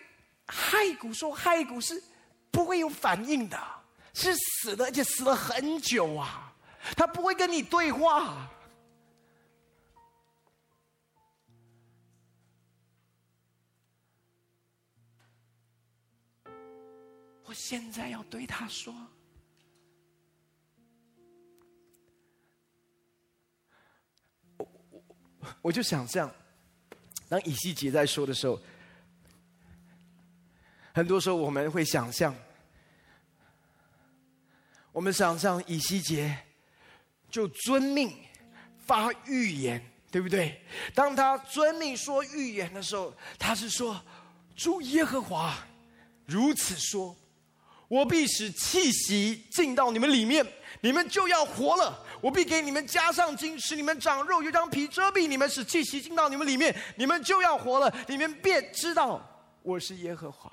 [0.48, 2.02] 骸骨说，骸骨是
[2.50, 3.56] 不会有反应的，
[4.12, 6.52] 是死的，而且死了很久啊，
[6.96, 8.50] 他不会跟你对话。
[17.44, 18.92] 我现在要对他说，
[25.62, 26.32] 我就想象，
[27.28, 28.60] 当以西结在说的时候，
[30.92, 32.34] 很多时候我们会想象，
[34.92, 36.36] 我们想象以西结
[37.30, 38.14] 就遵命
[38.86, 40.60] 发预言，对不对？
[40.94, 44.02] 当他遵命说预言的时候，他是说
[44.56, 45.56] ：“主耶和华
[46.26, 47.16] 如此说。”
[47.88, 50.46] 我必使气息进到你们里面，
[50.82, 52.04] 你们就要活了。
[52.22, 57.94] 我必给你们加上筋，使你们长肉，有张皮遮蔽你们，使气息进到你们里面，你们就要活了。
[58.08, 59.22] 你们便知道
[59.62, 60.52] 我是耶和华。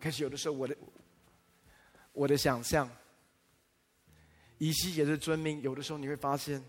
[0.00, 0.76] 可是有的时候，我的
[2.12, 2.88] 我的想象，
[4.58, 6.64] 以西结的遵命，有的时候你会发现。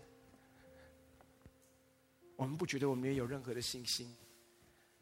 [2.36, 4.16] 我们不觉得我们也有任何的信心，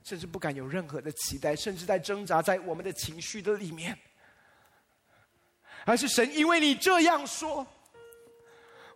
[0.09, 3.99] 甚至不敢有任何的期待，甚至在挣扎在我们的情绪的里面。
[5.85, 7.67] 而是神因为你这样说，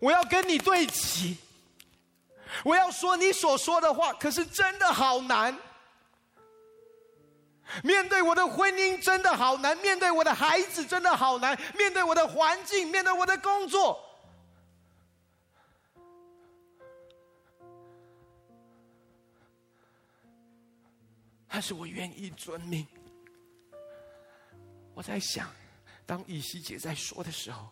[0.00, 1.36] 我要跟你对齐，
[2.64, 4.10] 我要说你所说的话。
[4.14, 5.54] 可是真的好难，
[7.84, 14.11] 面对我的婚姻真的好难，面对我的孩子真的好难，面对我的环境，面对我的工作。
[21.54, 22.86] 但是我愿意遵命。
[24.94, 25.52] 我在想，
[26.06, 27.70] 当以西结在说的时候，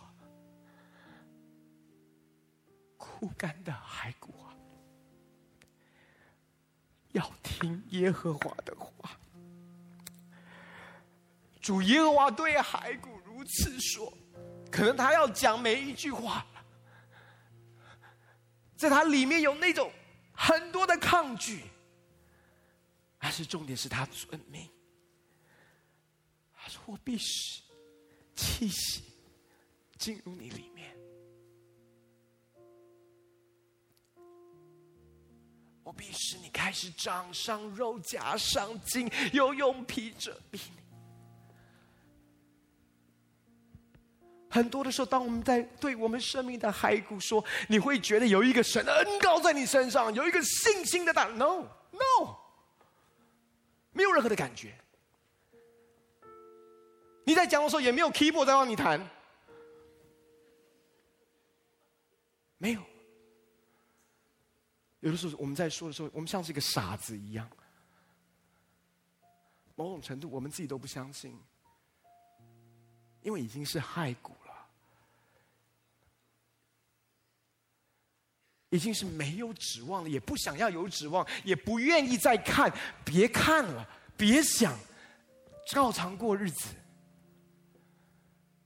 [2.98, 4.52] 枯干的骸骨啊，
[7.12, 9.18] 要听耶和华的话。
[11.62, 14.12] 主耶和华对骸骨如此说。
[14.70, 16.46] 可能他要讲每一句话，
[18.76, 19.90] 在他里面有那种。”
[20.42, 21.64] 很多的抗拒，
[23.18, 24.66] 但是重点是他遵命。
[26.54, 27.60] 他说：“我必使
[28.34, 29.02] 气息
[29.98, 30.96] 进入你里面，
[35.82, 40.58] 我必使你开始长上肉，加上筋，又用皮遮蔽
[44.50, 52.36] 很多的时候，当我们在对我们生命的骸骨说，你会觉得有一个神的恩膏在你身上，有一个信心的大 no no，
[53.92, 54.74] 没有任何的感觉。
[57.22, 59.08] 你在讲的时候也没有 keyboard 在帮你弹，
[62.58, 62.82] 没有。
[64.98, 67.48] 有的时候我们在说的时候，我们像是一个傻子一样，
[69.76, 71.38] 某种程度我们自己都不相信，
[73.22, 74.36] 因为已经是骸骨。
[78.70, 82.72] 已经是没有指望了，也不想要有指望，也不愿意再看。
[83.04, 84.78] 别看了，别想，
[85.66, 86.68] 照常过日子。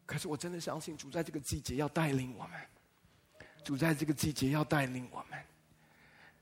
[0.04, 2.60] 可是我真的相信主在这个季节要带领我们，
[3.64, 5.42] 主在这个季节要带领我们，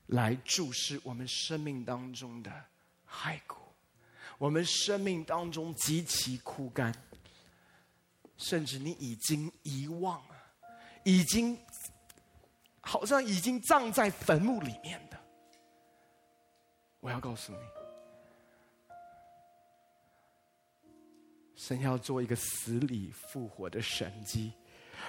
[0.07, 2.51] 来注视我们生命当中的
[3.09, 3.55] 骸骨，
[4.37, 6.93] 我们生命当中极其枯干，
[8.35, 10.35] 甚至你已经遗忘了，
[11.05, 11.57] 已经。
[12.85, 15.17] 好像已经葬在坟墓里面的，
[16.99, 17.59] 我要告诉你，
[21.55, 24.51] 神要做一个死里复活的神迹。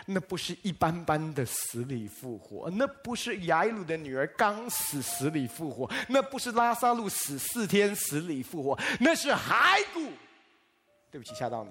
[0.06, 10.12] 那不是一般般的死里复活，那不是雅鲁的女儿刚死死里复活，那不是拉萨路死四天死里复活，那是骸骨。
[11.10, 11.70] 对不起，吓到你。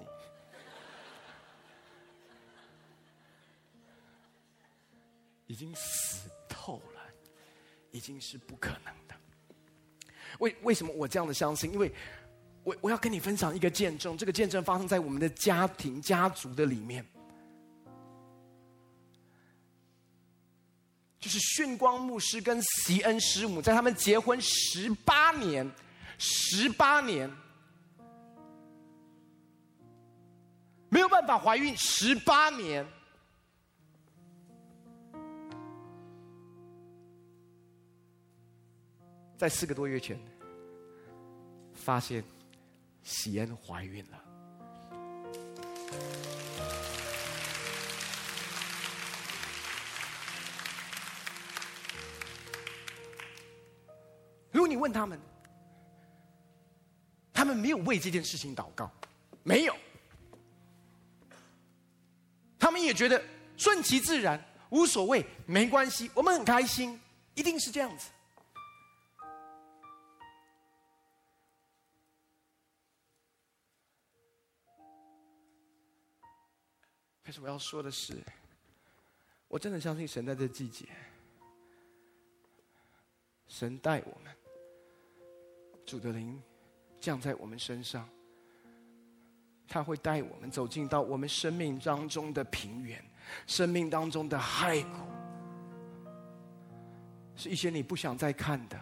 [5.46, 7.00] 已经死透了，
[7.90, 9.14] 已经是不可能的。
[10.38, 11.72] 为为什么我这样的相信？
[11.72, 11.92] 因为
[12.62, 17.04] 我我要跟你分享一个见证，这个见证发生在我们的家庭家族的里面。
[21.20, 25.70] 就是训光牧师跟席恩师母，在他们结婚十八年，
[26.18, 27.30] 十八年
[30.90, 32.86] 没有办法怀孕，十八年，
[39.44, 40.18] 在四个多月前，
[41.74, 42.24] 发现
[43.02, 44.24] 喜恩怀孕了。
[54.50, 55.20] 如果你问他们，
[57.30, 58.90] 他们没有为这件事情祷告，
[59.42, 59.76] 没有，
[62.58, 63.22] 他们也觉得
[63.58, 66.98] 顺其自然，无所谓，没关系，我们很开心，
[67.34, 68.08] 一定是这样子。
[77.34, 78.14] 是我要说的是，
[79.48, 80.86] 我真的相信神在这季节，
[83.48, 84.32] 神带我们。
[85.84, 86.40] 主的灵
[87.00, 88.08] 降在我们身上，
[89.66, 93.04] 他会带我们走进到我们生命当中的平原，
[93.48, 94.98] 生命当中的骸骨，
[97.34, 98.80] 是一些你不想再看的，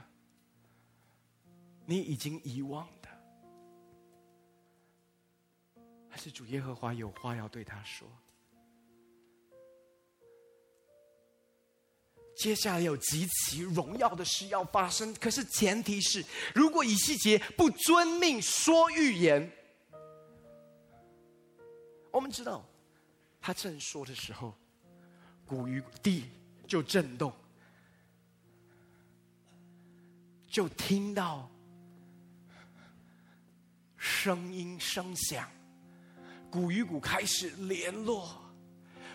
[1.87, 3.09] 你已经遗忘的，
[6.11, 8.07] 还是主耶和华有话要对他说？
[12.35, 16.25] 接下来有极其荣耀的事要发生，可是前提是，
[16.55, 19.51] 如果以西结不遵命说预言，
[22.11, 22.65] 我们知道，
[23.41, 24.55] 他正说的时候，
[25.47, 26.25] 古与地
[26.67, 27.33] 就震动，
[30.49, 31.51] 就听到
[33.97, 35.49] 声音声响，
[36.51, 38.43] 古与古开始联络。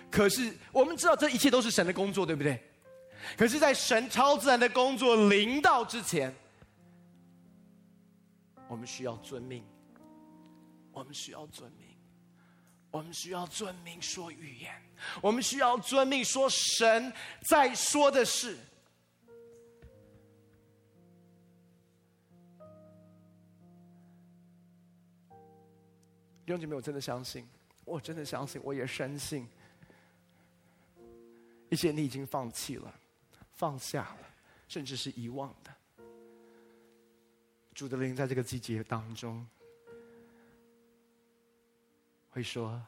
[0.09, 2.66] 可是我们知道，这一切都是神的工作，对不对？
[3.37, 6.33] 可是，在神超自然的工作临到之前，
[8.67, 9.63] 我们需要遵命。
[10.93, 11.95] 我们需要遵命，
[12.89, 14.73] 我们需要遵命说预言，
[15.21, 17.13] 我们需要遵命说神
[17.47, 18.57] 在说的事。
[26.43, 27.47] 弟兄姐妹，我真的相信，
[27.85, 29.47] 我真的相信，我也深信，
[31.69, 32.91] 一些你已经放弃了。
[33.57, 34.27] 放下了，
[34.67, 35.75] 甚至是遗忘的。
[37.73, 39.45] 主的灵在这个季节当中
[42.29, 42.79] 会说：“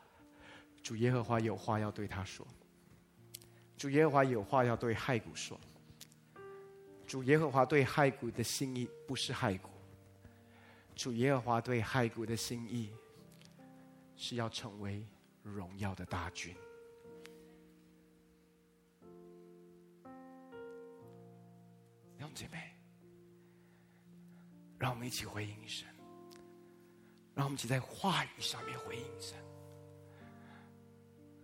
[0.83, 2.45] 主耶和华有话要对他说。
[3.77, 5.59] 主耶和华有话要对骸骨说。
[7.07, 9.69] 主耶和华对骸骨的心意不是骸骨。
[10.95, 12.91] 主耶和华对骸骨的心意
[14.15, 15.03] 是要成为
[15.41, 16.55] 荣耀的大军。”
[22.19, 22.75] 弟兄姐妹，
[24.77, 25.87] 让我们一起回应神，
[27.33, 29.37] 让我们一起在话语上面回应神。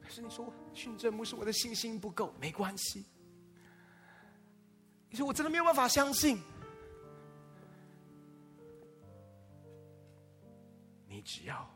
[0.02, 3.06] 可是你说我，训正牧师，我的信心不够，没关系。
[5.10, 6.42] 你说我真的没有办法相信，
[11.08, 11.74] 你只要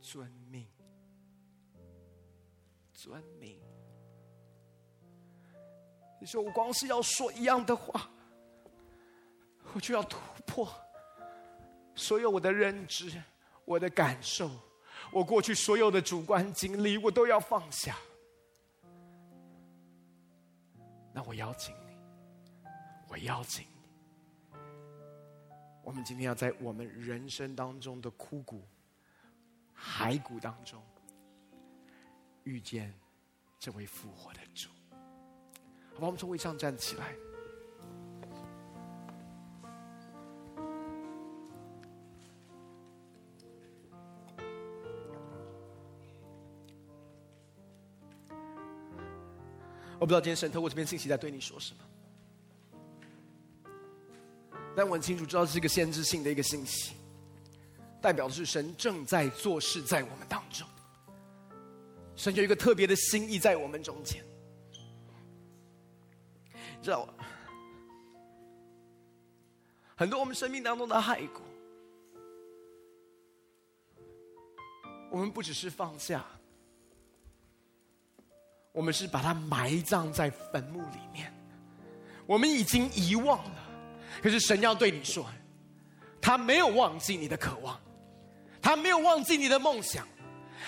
[0.00, 0.66] 遵命，
[2.94, 3.65] 遵命。
[6.26, 8.10] 你说我光是要说一样的话，
[9.72, 10.68] 我就要突破
[11.94, 13.22] 所有我的认知、
[13.64, 14.50] 我的感受、
[15.12, 17.96] 我过去所有的主观经历，我都要放下。
[21.12, 21.96] 那我邀请你，
[23.06, 24.58] 我邀请你，
[25.84, 28.66] 我们今天要在我们人生当中的枯骨、
[29.78, 30.82] 骸骨当中，
[32.42, 32.92] 遇见
[33.60, 34.68] 这位复活的主。
[35.98, 37.14] 好，我们从位上站起来。
[49.98, 51.80] 我不知道今天神透过这篇信息在对你说什么。
[54.76, 56.92] 但我很清楚知道这是一个先知性的一个信息，
[58.02, 60.68] 代表的是神正在做事在我们当中。
[62.14, 64.22] 神有一个特别的心意在我们中间，
[66.86, 67.14] 知道吗？
[69.96, 71.42] 很多我们生命当中的骸骨，
[75.10, 76.24] 我们不只是放下，
[78.70, 81.34] 我们是把它埋葬在坟墓里面，
[82.24, 83.64] 我们已经遗忘了。
[84.22, 85.26] 可是神要对你说，
[86.20, 87.80] 他没有忘记你的渴望，
[88.62, 90.06] 他没有忘记你的梦想。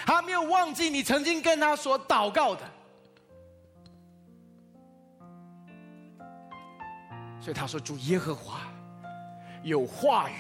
[0.05, 2.69] 他没有忘记你曾经跟他所祷告的，
[7.49, 8.61] 所以他说：“主耶和华
[9.63, 10.35] 有话语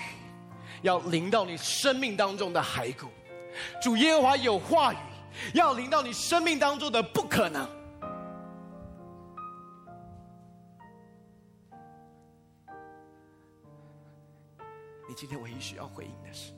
[0.83, 3.07] 要临到你生命当中的骸骨，
[3.81, 4.97] 主耶和华有话语
[5.55, 7.67] 要临到你生命当中的不可能。”
[15.09, 16.53] 你今天唯一需要回应的是，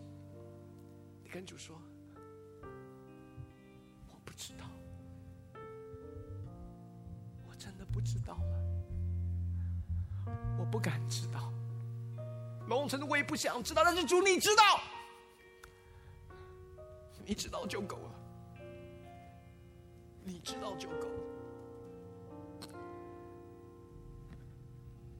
[1.23, 1.81] 你跟主说。
[4.09, 4.65] 我不知道，
[7.49, 8.70] 我真的不知道了，
[10.59, 11.53] 我不敢知道。
[12.67, 13.83] 某种程度，我也不想知道。
[13.85, 14.81] 但是主，你知道，
[17.25, 18.15] 你知道就够了，
[20.25, 21.09] 你知道就够。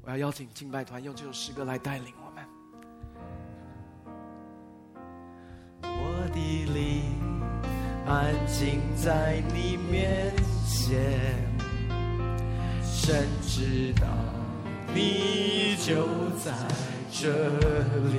[0.03, 2.49] 我要邀请敬拜团用这首诗歌来带领我们。
[5.83, 7.19] 我的灵
[8.07, 10.35] 安静在你面
[10.67, 11.37] 前。
[12.83, 14.07] 神知道
[14.95, 15.95] 你就
[16.43, 16.53] 在
[17.11, 17.29] 这
[18.11, 18.17] 里，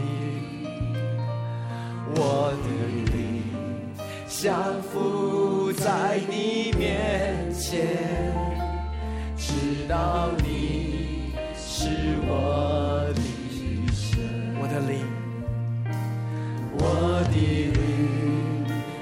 [2.15, 2.67] 我的
[3.13, 3.15] 灵
[4.27, 8.33] 降服在你面前，
[9.37, 11.87] 知道你是
[12.27, 13.21] 我的
[13.93, 14.19] 神。
[14.59, 14.93] 我的灵，
[16.77, 16.83] 我
[17.31, 17.35] 的
[17.73, 17.79] 灵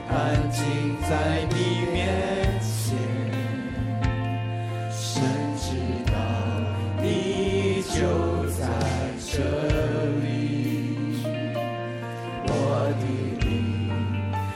[0.09, 0.15] 安
[0.51, 0.59] 静
[1.07, 1.11] 在
[1.49, 1.68] 你
[9.39, 9.45] 这
[10.21, 11.23] 里
[12.43, 12.51] 我
[12.99, 13.03] 的
[13.45, 13.47] 命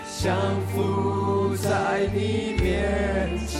[0.05, 0.35] 像
[0.67, 2.17] 浮在你
[2.61, 2.67] 面
[3.47, 3.57] 前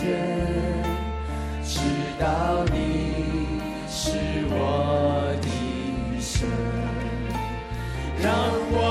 [1.64, 1.80] 知
[2.20, 2.76] 道你
[3.88, 4.12] 是
[4.50, 5.48] 我的
[6.20, 6.46] 神
[8.22, 8.30] 让
[8.74, 8.83] 我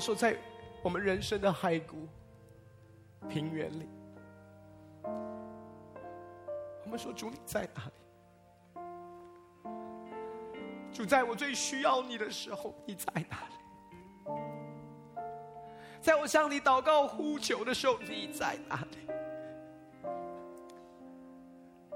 [0.00, 0.36] 说，在
[0.82, 2.06] 我们人生的骸骨、
[3.28, 3.88] 平原里，
[6.84, 7.92] 我们说：“主，你在哪里？”
[10.92, 13.54] 主，在我最需要你的时候，你在哪里？
[16.00, 19.08] 在我向你祷告呼求的时候，你在哪里？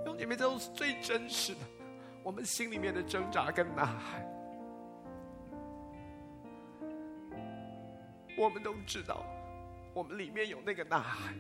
[0.05, 1.61] 用你们这种最真实的，
[2.23, 4.27] 我们心里面的挣扎跟呐喊，
[8.37, 9.25] 我们都知道，
[9.95, 11.35] 我们里面有那个呐喊。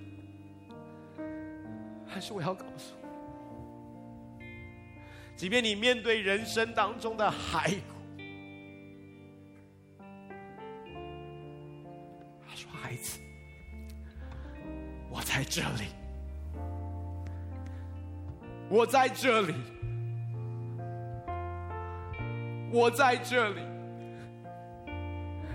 [2.06, 2.94] 还是我要告诉
[4.38, 4.46] 你，
[5.34, 7.84] 即便你面对人生当中的骸骨，
[12.46, 13.18] 他说：“孩子，
[15.10, 15.88] 我在这里。”
[18.74, 19.54] 我在这里，
[22.72, 23.71] 我在这里。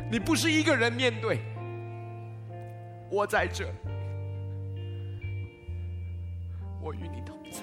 [0.10, 1.40] 你不是一个人面对，
[3.12, 3.78] 我在这里，
[6.82, 7.60] 我与你同在，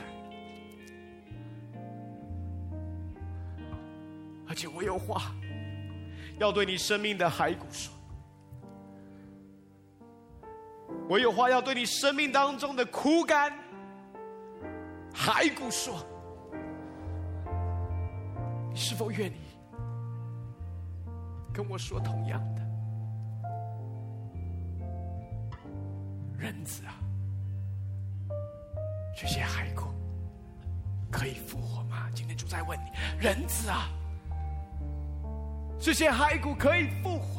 [4.47, 5.33] 而且我有话
[6.39, 7.93] 要对你生命的骸骨说，
[11.09, 13.53] 我有话要对你生命当中的枯干。
[15.15, 15.95] 骸骨说
[18.73, 19.44] ：“你是否愿意？
[21.55, 22.63] 跟我说同样的？
[26.37, 26.99] 人子啊，
[29.17, 29.85] 这些骸骨
[31.13, 32.11] 可以复活吗？
[32.13, 32.91] 今天主在问你，
[33.21, 33.89] 人子啊，
[35.79, 37.34] 这些骸骨可以复活？”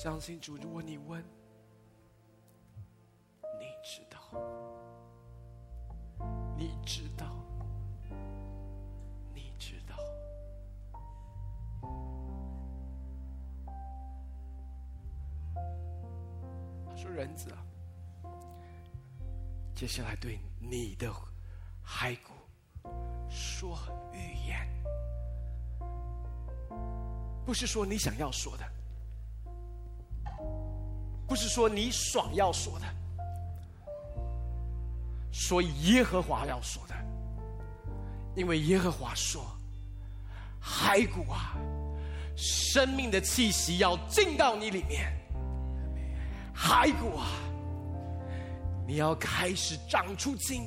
[0.00, 1.20] 相信主，如果你问，
[3.58, 4.20] 你知道，
[6.56, 7.26] 你知道，
[9.34, 9.96] 你知道。
[16.88, 17.58] 他说：“人子啊，
[19.74, 21.12] 接下来对你的
[21.84, 22.32] 骸骨
[23.28, 23.76] 说
[24.12, 24.64] 预言，
[27.44, 28.64] 不是说你想要说的。”
[31.28, 32.86] 不是说你爽要说的，
[35.30, 36.94] 所以耶和华要说的，
[38.34, 39.44] 因为耶和华说
[40.64, 41.54] ：“骸骨啊，
[42.34, 45.12] 生命的气息要进到你里面，
[46.56, 47.28] 骸骨啊，
[48.86, 50.62] 你要开始长出筋，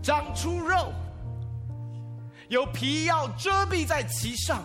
[0.00, 0.92] 长出肉，
[2.48, 4.62] 有皮要遮蔽在其上。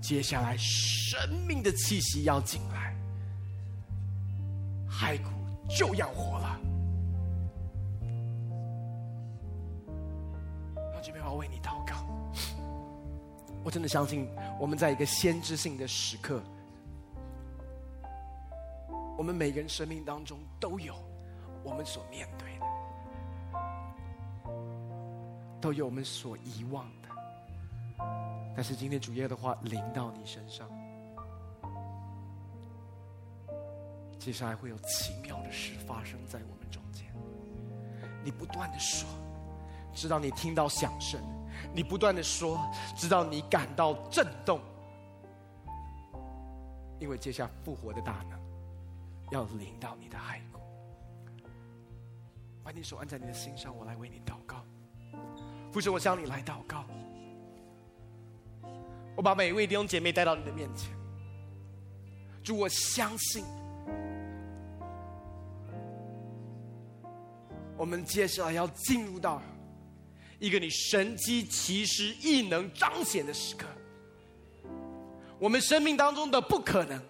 [0.00, 2.71] 接下来，生命的气息要进来。”
[5.02, 5.28] 骸骨
[5.68, 6.60] 就要活了。
[10.76, 12.06] 让这边我为你祷告。
[13.64, 14.28] 我真的相信，
[14.60, 16.40] 我们在一个先知性的时刻，
[19.18, 20.94] 我们每个人生命当中都有
[21.64, 22.66] 我们所面对的，
[25.60, 27.08] 都有我们所遗忘的。
[28.54, 30.68] 但是今天主耶的话临到你身上。
[34.24, 37.12] 接下来会有奇妙的事发生在我们中间。
[38.22, 39.08] 你不断的说，
[39.92, 41.20] 直到你听到响声；
[41.74, 42.56] 你不断的说，
[42.96, 44.60] 直到你感到震动。
[47.00, 48.40] 因为接下来复活的大能
[49.32, 50.60] 要临到你的骸骨。
[52.62, 54.64] 把你手按在你的心上，我来为你祷告。
[55.72, 56.84] 父神，我向你来祷告。
[59.16, 60.96] 我把每一位弟兄姐妹带到你的面前。
[62.44, 63.44] 主，我相信。
[67.76, 69.42] 我们接下来要进入到
[70.38, 73.66] 一个你神迹奇事异能彰显的时刻。
[75.38, 77.02] 我们生命当中的不可能，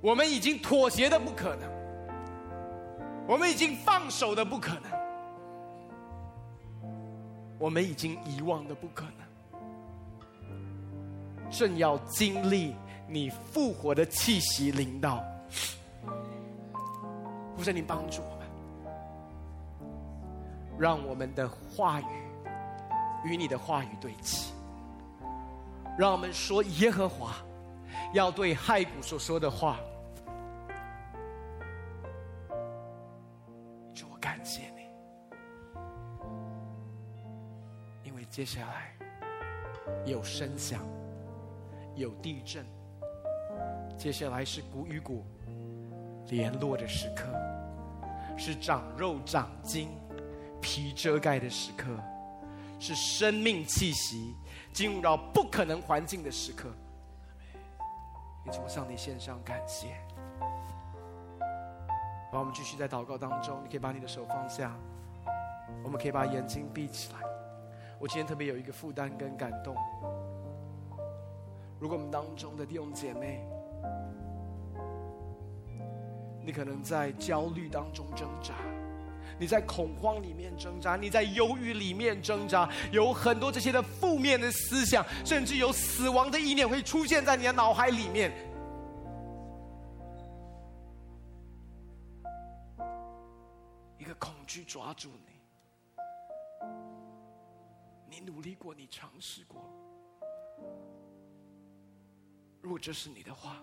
[0.00, 1.68] 我们已经妥协的不可能，
[3.26, 4.92] 我们已经放手的不可能，
[7.58, 9.26] 我们已经遗忘的不可能，
[11.50, 12.76] 正要经历
[13.08, 15.24] 你复活的气息临到。
[17.56, 18.37] 不是你帮助我。
[20.78, 22.04] 让我们的话语
[23.24, 24.52] 与你的话语对齐。
[25.98, 27.34] 让我们说耶和华
[28.12, 29.80] 要对骸骨所说的话。
[33.92, 34.86] 主，我感谢你，
[38.04, 38.94] 因为接下来
[40.06, 40.80] 有声响，
[41.96, 42.64] 有地震，
[43.96, 45.26] 接下来是骨与骨
[46.28, 47.26] 联络的时刻，
[48.36, 49.88] 是长肉长筋。
[50.60, 51.86] 皮遮盖的时刻，
[52.78, 54.34] 是生命气息
[54.72, 56.68] 进入到不可能环境的时刻。
[58.44, 59.88] 也请我向你献上感谢。
[62.30, 64.76] 让我们继续在祷告当中，你可以把你的手放下，
[65.82, 67.18] 我们可以把眼睛闭起来。
[67.98, 69.74] 我今天特别有一个负担跟感动。
[71.80, 73.40] 如果我们当中的弟兄姐妹，
[76.44, 78.54] 你可能在焦虑当中挣扎。
[79.40, 88.32] 你在恐慌里面挣扎，你在忧郁里面挣扎，有很多这些的负面的思想，甚至有死亡的意念会出现在你的脑海里面。
[93.96, 95.40] 一个恐惧抓住你，
[98.10, 99.62] 你努力过，你尝试过。
[102.60, 103.62] 如果这是你的话，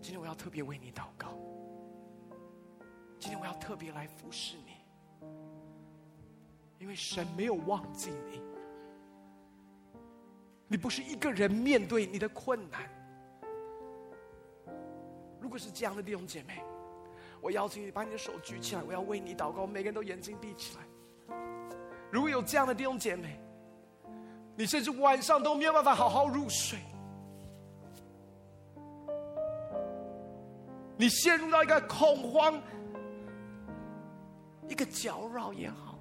[0.00, 1.36] 今天我要特别为你祷告。
[3.24, 5.26] 今天我要特别来服侍你，
[6.78, 8.42] 因为神没有忘记你。
[10.68, 12.82] 你不是一个人面对你的困难。
[15.40, 16.62] 如果是这样的弟兄姐妹，
[17.40, 19.66] 我邀请你把你的手举起来，我要为你祷告。
[19.66, 20.82] 每个人都眼睛闭起来。
[22.10, 23.40] 如果有这样的弟兄姐妹，
[24.54, 26.78] 你甚至晚上都没有办法好好入睡，
[30.98, 32.62] 你陷入到一个恐慌，
[34.74, 36.00] 一个搅扰也好，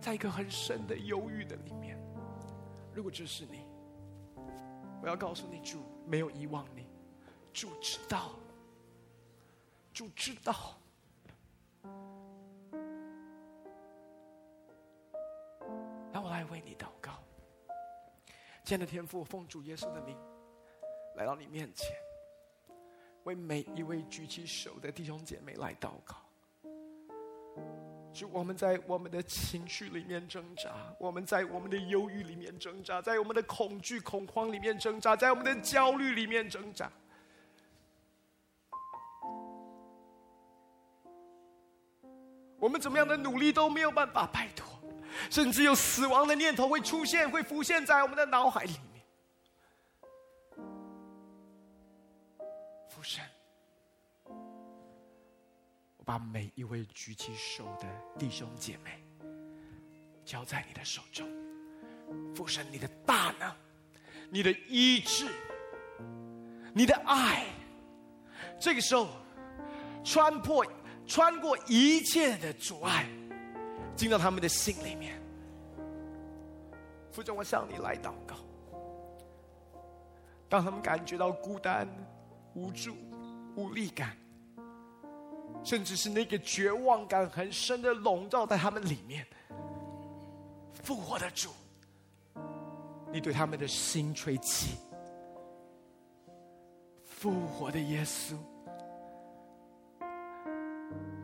[0.00, 1.96] 在一个很深的忧郁的里面。
[2.92, 3.64] 如果这是你，
[5.00, 6.84] 我要告诉你，主没有遗忘你，
[7.52, 8.32] 主知道。
[9.94, 10.76] 主知道，
[16.12, 17.12] 让我来为你祷告。
[18.64, 20.18] 亲爱的天父，奉主耶稣的名，
[21.14, 21.94] 来到你面前，
[23.22, 26.16] 为每一位举起手的弟兄姐妹来祷告。
[28.12, 36.90] 主，我们在我们的情绪里面挣扎，我们在我们的忧郁里面挣扎，在我们的恐惧、恐慌里面挣扎，在我们的焦虑里面挣扎。
[42.58, 44.66] 我们怎么样的努力都没有办法摆脱，
[45.28, 48.74] 甚至有死亡的念头会出现，会浮现在我们的脑海里
[56.04, 57.86] 把每一位举起手的
[58.18, 59.02] 弟兄姐妹
[60.24, 61.28] 交在你的手中。
[62.34, 63.52] 父神，你的大能，
[64.30, 65.26] 你的医治，
[66.74, 67.46] 你的爱，
[68.60, 69.08] 这个时候
[70.04, 70.66] 穿破。
[71.04, 73.06] 穿过一切的阻碍，
[73.96, 75.20] 进到他们的心里面。
[77.10, 78.36] 父神，我向你来祷告。
[80.48, 81.88] 当他们感觉到孤单、
[82.54, 82.96] 无助、
[83.56, 84.16] 无力感，
[85.64, 89.26] 甚至是那个绝望感很深的笼罩在他们里面，
[90.72, 91.50] 复活的主，
[93.12, 94.76] 你对他们的心吹气，
[97.04, 98.36] 复活的耶稣。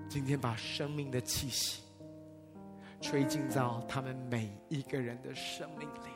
[0.08, 1.82] 今天把生命的气息
[3.00, 6.08] 吹进到他们每一个人的生命里，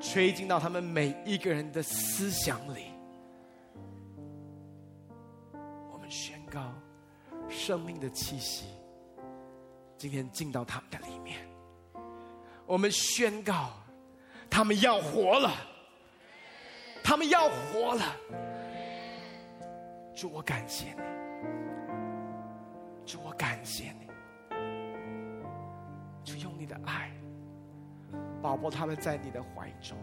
[0.00, 2.86] 吹进到他们每一个人的思想里。
[5.92, 6.72] 我们宣告，
[7.48, 8.66] 生命的气息
[9.96, 11.38] 今天进到他们的里面。
[12.66, 13.70] 我们宣告，
[14.50, 15.52] 他们要活了，
[17.02, 18.04] 他们要活了。
[20.14, 21.02] 主，我感谢你。
[23.04, 24.08] 主，我感谢你，
[26.24, 27.10] 主用你的爱，
[28.42, 29.96] 宝宝他们在你的怀中。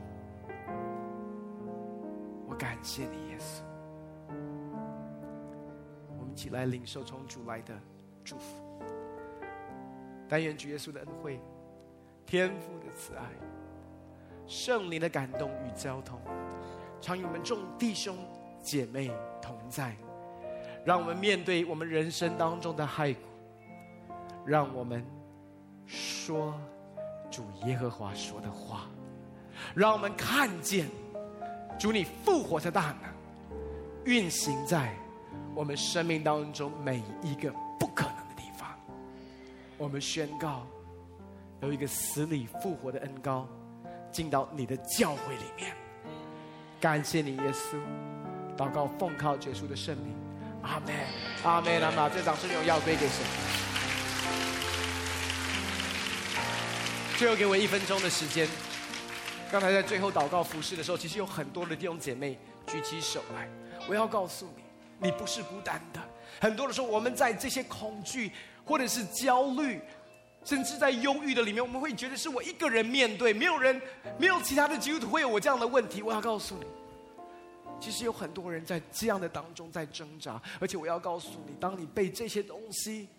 [2.48, 3.73] 我感谢你，耶稣。
[6.34, 7.80] 一起来领受从主来的
[8.24, 8.64] 祝福。
[10.28, 11.40] 但愿主耶稣的恩惠、
[12.26, 13.24] 天父的慈爱、
[14.48, 16.20] 圣灵的感动与交通，
[17.00, 18.18] 常与我们众弟兄
[18.64, 19.96] 姐妹同在。
[20.84, 23.20] 让我们面对我们人生当中的骇谷，
[24.44, 25.06] 让我们
[25.86, 26.60] 说
[27.30, 28.90] 主耶和华说的话，
[29.76, 30.88] 让我们看见
[31.80, 33.14] 主你复活的大能
[34.04, 34.94] 运行在
[35.56, 38.68] 我们生命当中每一个不可能的地方。
[39.78, 40.66] 我们宣告
[41.62, 43.48] 有一个死里复活的恩膏
[44.12, 45.76] 进到你的教会里面。
[46.82, 47.78] 感谢你，耶稣，
[48.58, 50.16] 祷告奉靠结束的圣灵。
[50.64, 50.96] 阿门，
[51.44, 52.12] 阿门，阿门！
[52.14, 53.26] 这掌声荣耀归给神。
[57.18, 58.48] 最后给我一分钟的时间。
[59.52, 63.48] 刚才在最后祷告服事的时候，其实有很多的弟兄姐妹举起手来。
[63.88, 64.63] 我要告诉你，
[65.04, 66.00] 你不是孤单的。
[66.40, 68.32] 很多的时候，我们在这些恐惧，
[68.66, 69.80] 或者是焦虑，
[70.44, 73.80] 甚至在忧郁的里面，我们会觉得是我一个人面对，没有人，
[74.18, 76.02] 没有其他的基督徒会有我这样的问题。
[76.02, 76.66] 我要告诉你。
[77.80, 83.10] 其实有很多人在这样的当中在挣扎，而且我要告诉你，当你被这些东西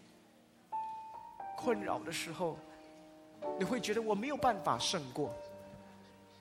[1.55, 2.59] 困扰的时候，
[3.59, 5.35] 你会觉得我没有办法胜过。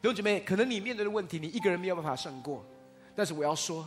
[0.02, 2.64] 弟兄姐妹，可能你面对的问题，你一个人没有办法胜过，
[3.14, 3.86] 但是我要说，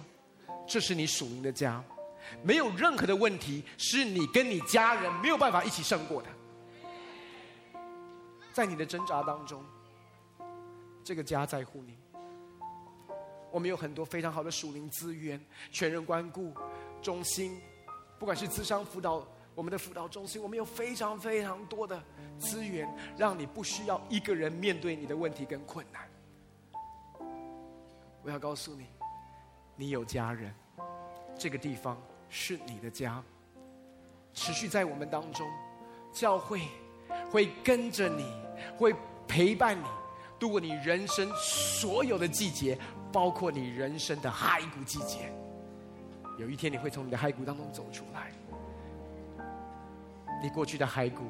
[0.67, 1.83] 这是你属灵的家，
[2.43, 6.29] 没有任何的问题是你跟你家人没有办法一起胜过的。
[8.53, 9.63] 在你的挣扎当中，
[11.05, 11.97] 这个家在乎你。
[13.53, 15.41] 我们有很多非常好的属灵资源，
[15.71, 16.53] 全人关顾
[17.01, 17.59] 中心，
[18.19, 22.03] 不管是咨商辅导，我们的辅导中心，我们有非常非常多的
[22.39, 26.11] 资源，让你不需要一个人面对你的问题跟困难。
[28.23, 28.87] 我要告诉你，
[29.77, 30.53] 你有家人，
[31.39, 31.97] 这个地方
[32.29, 33.23] 是你的家，
[34.33, 35.47] 持续在我们当中，
[36.13, 36.63] 教会
[37.31, 38.25] 会跟着你，
[38.77, 38.95] 会
[39.29, 39.85] 陪伴你，
[40.39, 42.79] 度过你人生所有的季节。
[43.13, 45.33] 包括你人生的骸骨季节，
[46.39, 48.31] 有一天你会从你的骸骨当中走出来。
[50.43, 51.23] 你过去的骸骨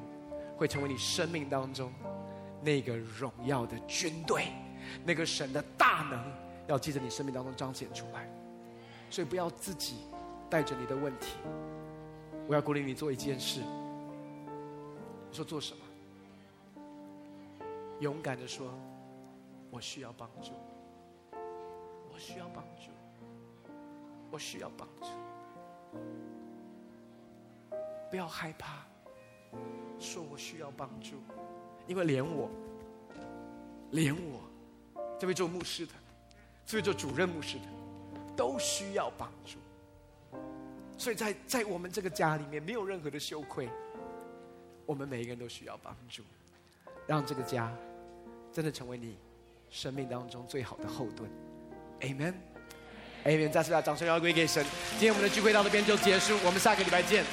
[0.57, 1.93] 会成为你生命当中
[2.61, 4.49] 那个荣耀的军队，
[5.05, 6.21] 那个神的大能
[6.67, 8.29] 要记着你生命当中彰显出来。
[9.17, 9.95] 所以不要自己
[10.51, 11.39] 带着你的问题，
[12.47, 13.63] 我要鼓励你做一件事。
[13.63, 15.81] 你说做什么？
[18.01, 18.67] 勇敢的说，
[19.71, 20.53] 我需要帮助，
[22.13, 22.91] 我需要帮助，
[24.31, 25.07] 我需要帮助。
[28.11, 28.85] 不要害怕，
[29.99, 31.15] 说我需要帮助，
[31.87, 32.51] 因为连我，
[33.93, 34.43] 连我，
[35.19, 35.93] 这位做牧师的，
[36.67, 37.65] 这位做主任牧师的，
[38.37, 39.59] 都需要帮助。
[40.99, 43.69] 所以在在我们这个家里面，没有任何的羞愧，
[44.85, 46.23] 我们每一个人都需要帮助。
[47.07, 47.73] 让这个家
[48.53, 49.17] 真的成为你
[49.71, 51.31] 生命当中最好的后盾
[52.01, 53.51] ，Amen，Amen。
[53.51, 54.65] 再次把掌声要归给神。
[54.93, 57.25] 今天我们的聚会到这边就结束，我们下个礼拜见。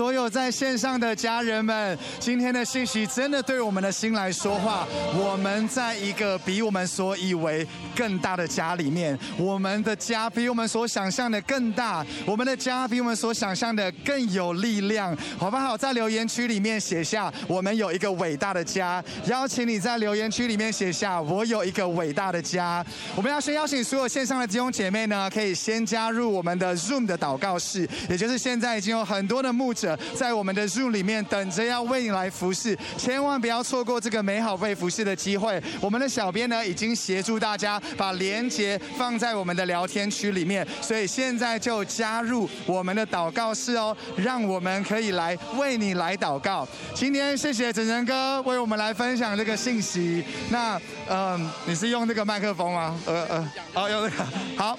[0.00, 4.88] 所有在线上的家人们，今天的信息真的对我们的心来说话。
[5.14, 15.76] 我们在一个比我们所以为更大的家里面，我们的家比我们所想象的更大，我们的家比我们所想象的更有力量，好不好？
[15.76, 19.04] 在留言区里面写下“我们有一个伟大的家”。
[19.28, 22.82] 邀请你在留言区里面写下“我有一个伟大的家”。
[23.14, 35.62] 我们要先邀请所有线上的弟兄姐妹呢，可以先加入我们的 Zoom 的祷告室，也就是现在已经有很多的牧者在我们的 Zoom 里面等着要为你来服侍，千万不要错过这个美好被服侍的机会。
[35.80, 46.66] 我们的小编呢，已经协助大家把连接放在我们的聊天区里面，所以现在就加入我们的祷告室哦，让我们可以来为你来祷告。
[46.94, 50.24] 今天谢谢整整哥为我们来分享这个信息。
[50.50, 52.98] 那嗯、你是用这个麦克风吗？
[53.06, 54.24] 呃呃，好、哦，用这个。
[54.56, 54.78] 好，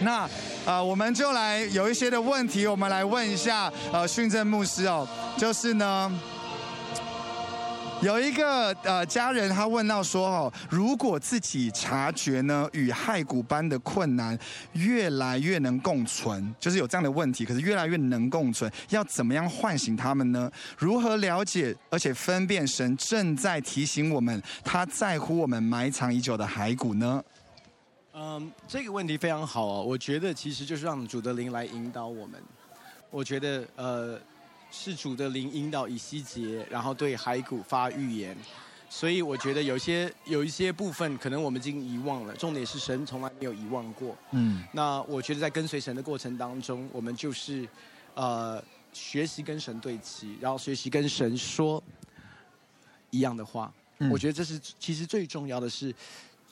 [0.00, 0.28] 那。
[0.68, 5.08] 啊、我们就来有一些的问题，我们来问一下呃训政牧师哦，
[5.38, 6.12] 就是呢，
[8.02, 14.38] 有一个呃家人他问到说哦，如果自己察觉呢与骸骨般的困难
[14.74, 20.52] 越来越能共存，就是有这样的问题，可是越来越能共存，要怎么样唤醒他们呢？
[20.76, 27.24] 如何了解而且分辨神正在提醒我们，他在乎我们埋藏已久的骸骨呢？
[28.20, 29.84] 嗯，这个问题非常好哦。
[29.84, 32.42] 我觉得其实就是让主的灵来引导我们。
[33.10, 34.20] 我觉得呃，
[34.72, 38.36] 是主的灵引导以西结，然后对骸骨发预言。
[38.90, 42.34] 所以我觉得有些有一些部分可能我们已经遗忘了。
[42.34, 44.16] 重点是神从来没有遗忘过。
[44.32, 44.64] 嗯。
[44.72, 47.68] 那我觉得在跟随神的过程当中，我们就是
[48.14, 48.60] 呃
[48.92, 51.80] 学习跟神对齐，然后学习跟神说
[53.10, 53.72] 一样的话。
[53.98, 54.10] 嗯。
[54.10, 55.94] 我觉得这是其实最重要的是。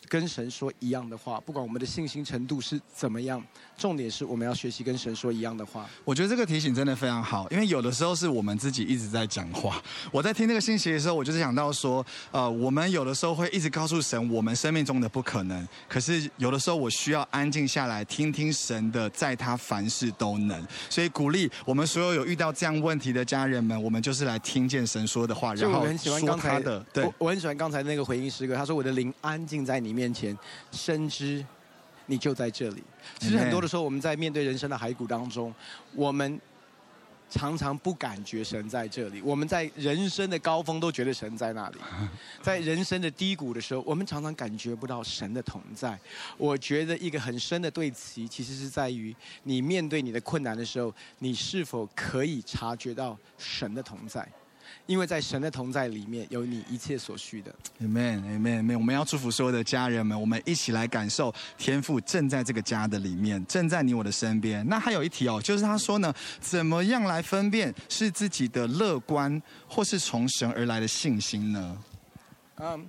[0.08, 3.42] 跟神说一样的话，不管我们的信心程度是怎么样，
[3.76, 5.86] 重点是我们要学习跟神说一样的话。
[6.04, 9.82] 我觉得这个提醒真的非常好，因为有的时候是我们自己一直在讲话。
[10.10, 20.66] 我在听这个信息的时候，我就是想到说，呃，我们有的时候会一直告诉神我们生命中的不可能，可是有的时候我需要安静下来，听听神的，在他凡事都能。
[20.88, 26.80] 所以鼓励我们所有有遇到这样问题的家人们，我们就是来听见神说的话，然后说他的。
[26.92, 30.36] 对，我我很喜欢刚才那个回应诗歌，他说我的灵安静在你面前，
[30.70, 31.44] 深知
[32.04, 32.82] 你就在这里。
[33.18, 35.52] 其实很多的时候，我们在面对人生的骸骨当中，
[35.94, 36.40] 我们
[37.28, 39.20] 常常不感觉神在这里。
[39.22, 41.78] 我们在人生的高峰都觉得神在那里，
[42.40, 45.98] 在人生的低谷的时候，我们常常感觉不到神的同在。
[46.36, 54.26] 我觉得一个很深的对齐，其实是在于你面对你的困难的时候，你是否可以察觉到神的同在。
[54.86, 57.54] 因为在神的同在里面有你一切所需的。
[57.80, 58.78] Amen，Amen，Amen。
[58.78, 64.66] 我们要祝福所有的家人们，我们一起来感受天父正在这个家的里面，正在你我的身边。
[64.68, 71.78] 那还有一题哦，就是他说呢，怎么样来分辨是自己的乐观，或是从神而来的信心呢？
[72.56, 72.88] 嗯，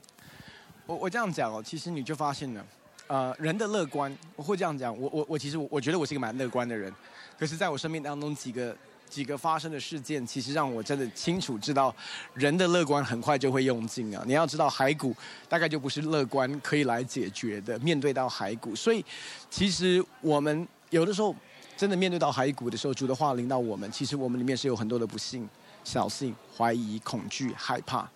[0.85, 2.65] 我我这样讲哦，其实你就发现了，
[3.07, 6.93] 呃，人的乐观，我会这样讲，我我我其实我我觉得我是一个蛮乐观的人，
[7.39, 8.75] 可是在我生命当中几个。
[9.09, 11.93] 几个发生的事件，其实让我真的清楚知道，
[12.33, 14.23] 人的乐观很快就会用尽啊！
[14.25, 15.15] 你要知道，骸骨
[15.49, 17.77] 大概就不是乐观可以来解决的。
[17.79, 19.03] 面对到骸骨，所以
[19.49, 21.35] 其实我们有的时候
[21.75, 25.47] 真的面对到骸骨的时候，主的话临到我们，其实我们里面是有很多的不幸、
[25.83, 28.09] 小幸、怀疑、恐惧、害怕。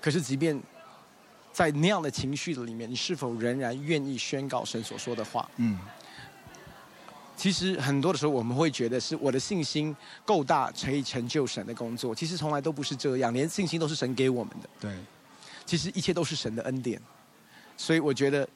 [0.00, 0.60] 可是，即便
[1.52, 5.48] 在那样的情绪的里面，你是否仍然愿意宣告神所说的话？
[5.56, 5.78] 嗯。
[7.42, 12.14] 其实很多的时候，我们会觉得是我的信心够大，可以成就神的工作。
[12.14, 14.68] 其实从来都不是这样，连信心都是神给我们的。
[14.78, 14.96] 对，
[15.66, 17.02] 其实一切都是神的恩典。
[17.76, 18.48] 所以我觉得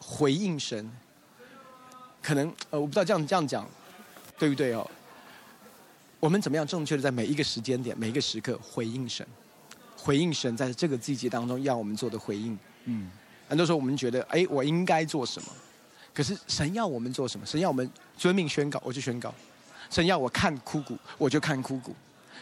[0.00, 0.90] 回应神，
[2.20, 3.64] 可能呃，我不知道这样这样讲
[4.36, 4.90] 对不对哦。
[6.18, 9.24] 我们怎么样正确的在每一个时间点、每一个时刻回应神？
[9.96, 12.58] 回应神在这个季节当中要我们做的回应。
[12.86, 13.08] 嗯，
[13.48, 15.48] 很多时候我们觉得，哎，我应该做什么？
[16.16, 17.44] 可是神要我们做什么？
[17.44, 19.28] 神要我们遵命宣告，我就宣告；
[19.90, 21.92] 神要我看枯骨，我就看枯骨；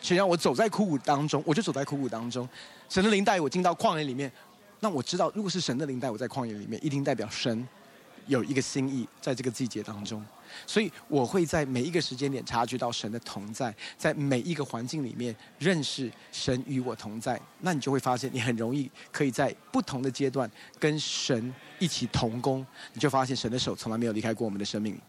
[0.00, 2.48] 神要我走在枯骨当中，我就走在枯骨当中。
[2.88, 4.30] 神的灵带我进到旷野里面，
[4.78, 7.66] 那我知道，如果是神的灵带我在旷野里面，一定代表神
[8.28, 10.24] 有一个心意在这个季节当中。
[10.66, 25.00] 所以我会在每一个时间点察觉到神的同在，在每一个环境里面认识神与我同在，那你就会发现你很容易可以在不同的阶段跟神一起同工，你就发现神的手从来没有离开过我们的生命里。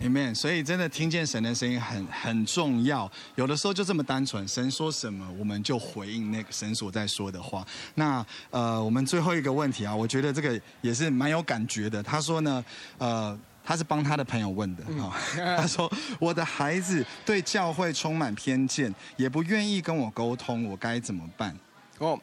[0.00, 0.32] Amen。
[0.32, 7.66] 所以真的听见神的声音很很重要，有的时候就这么单纯，神说什么我们就回应那个神所在说的话。
[7.96, 12.02] 那呃，我们最后一个问题啊，我觉得这个也是蛮有感觉的。
[12.02, 12.64] 他说呢，
[12.98, 13.38] 呃。
[13.64, 15.12] 他是帮他的朋友问的啊，
[15.58, 21.54] 他说：“我的孩子对教会充满偏见，也不愿意跟我沟通，我该怎么办？”
[21.98, 22.18] 哦，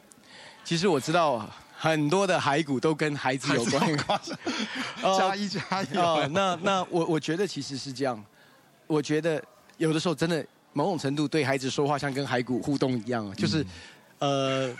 [0.64, 3.96] 其实我知道很多的骸骨都跟孩子有关。
[5.16, 5.96] 加一加一。
[5.96, 8.22] 哦，那那我我觉得其实是这样，
[8.86, 9.42] 我觉得
[9.76, 13.64] 有的时候真的某种程度对孩子说话像跟骸骨互动一样，就是
[14.18, 14.74] 呃。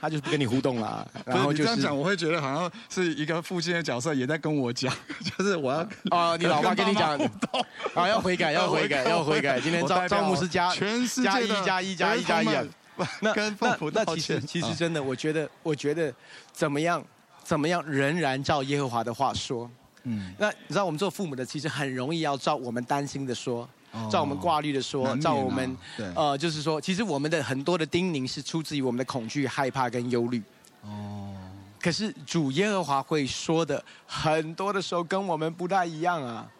[0.00, 4.92] 他就是不跟你互动啦， 然后就是这样讲，我会觉得好像是一个父亲的角色也在跟我讲，
[5.36, 5.78] 就是我要
[6.16, 7.18] 啊， 你老爸跟你讲，
[7.94, 9.60] 啊，要悔改，要悔改，要悔改。
[9.60, 12.68] 今天赵赵牧师加全世界加一加一加一加一，
[13.20, 16.12] 那跟父母那其实其实真的，我觉得我觉得
[16.52, 17.04] 怎么样
[17.42, 19.70] 怎么样，仍然照耶和华的话说，
[20.04, 23.68] 嗯，那你知道我们做父母的其实很容易要照我们担心的说。
[24.10, 25.76] 照我们挂虑的说，照我们，
[26.14, 30.42] 呃，就是说，其实我们的很多的叮咛是出自于我们的恐惧、害怕跟忧虑。
[30.82, 31.34] 哦。
[31.80, 36.50] 可是主耶和华会说的很多的时候跟我们不太一样啊。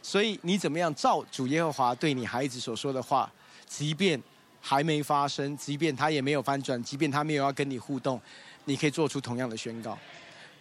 [0.00, 3.30] 所以你怎么样照主耶和华对你孩子所说的话，
[3.66, 4.20] 即便
[4.60, 8.20] 还没发生，即便他也没有翻转，即便他没有要跟你互动，
[8.64, 9.98] 你可以做出同样的宣告。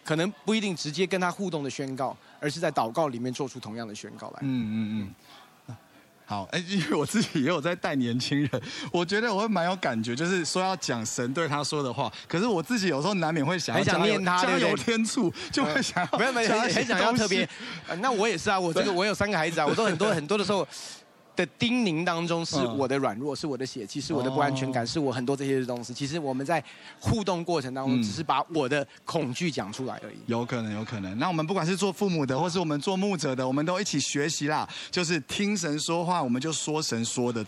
[0.04, 4.40] 可能不一定直接跟他互动的宣告，而是在祷告里面做出同样的宣告来。
[4.42, 4.92] 嗯嗯嗯。
[5.04, 5.14] 嗯
[6.30, 8.62] 好，哎，因为我自己也有在带年轻人，
[8.92, 12.14] 我觉得我会蛮有感觉，就是说要讲神对他说的话。
[12.28, 17.50] 可是我自己有时候难免会想要，很想念他，加油添醋，就会想要，没有没有，很想要特别。
[17.98, 20.68] 那我也是啊，我这个我有三个孩子啊，我都很多很多的时候。
[21.40, 25.94] 的叮咛当中是我的软弱，是我的血气，是我的不安全感，是我很多这些东西。
[25.94, 26.62] 其实我们在
[27.00, 30.18] 互动过程当中，只是把我的恐惧讲出来而已。
[30.26, 31.18] 有可能，有可能。
[31.18, 34.68] 那我们不管是做父母的，或是我们做牧者的，我们都一起学习啦。
[34.92, 37.38] 就是听神说话，我们就说神说的。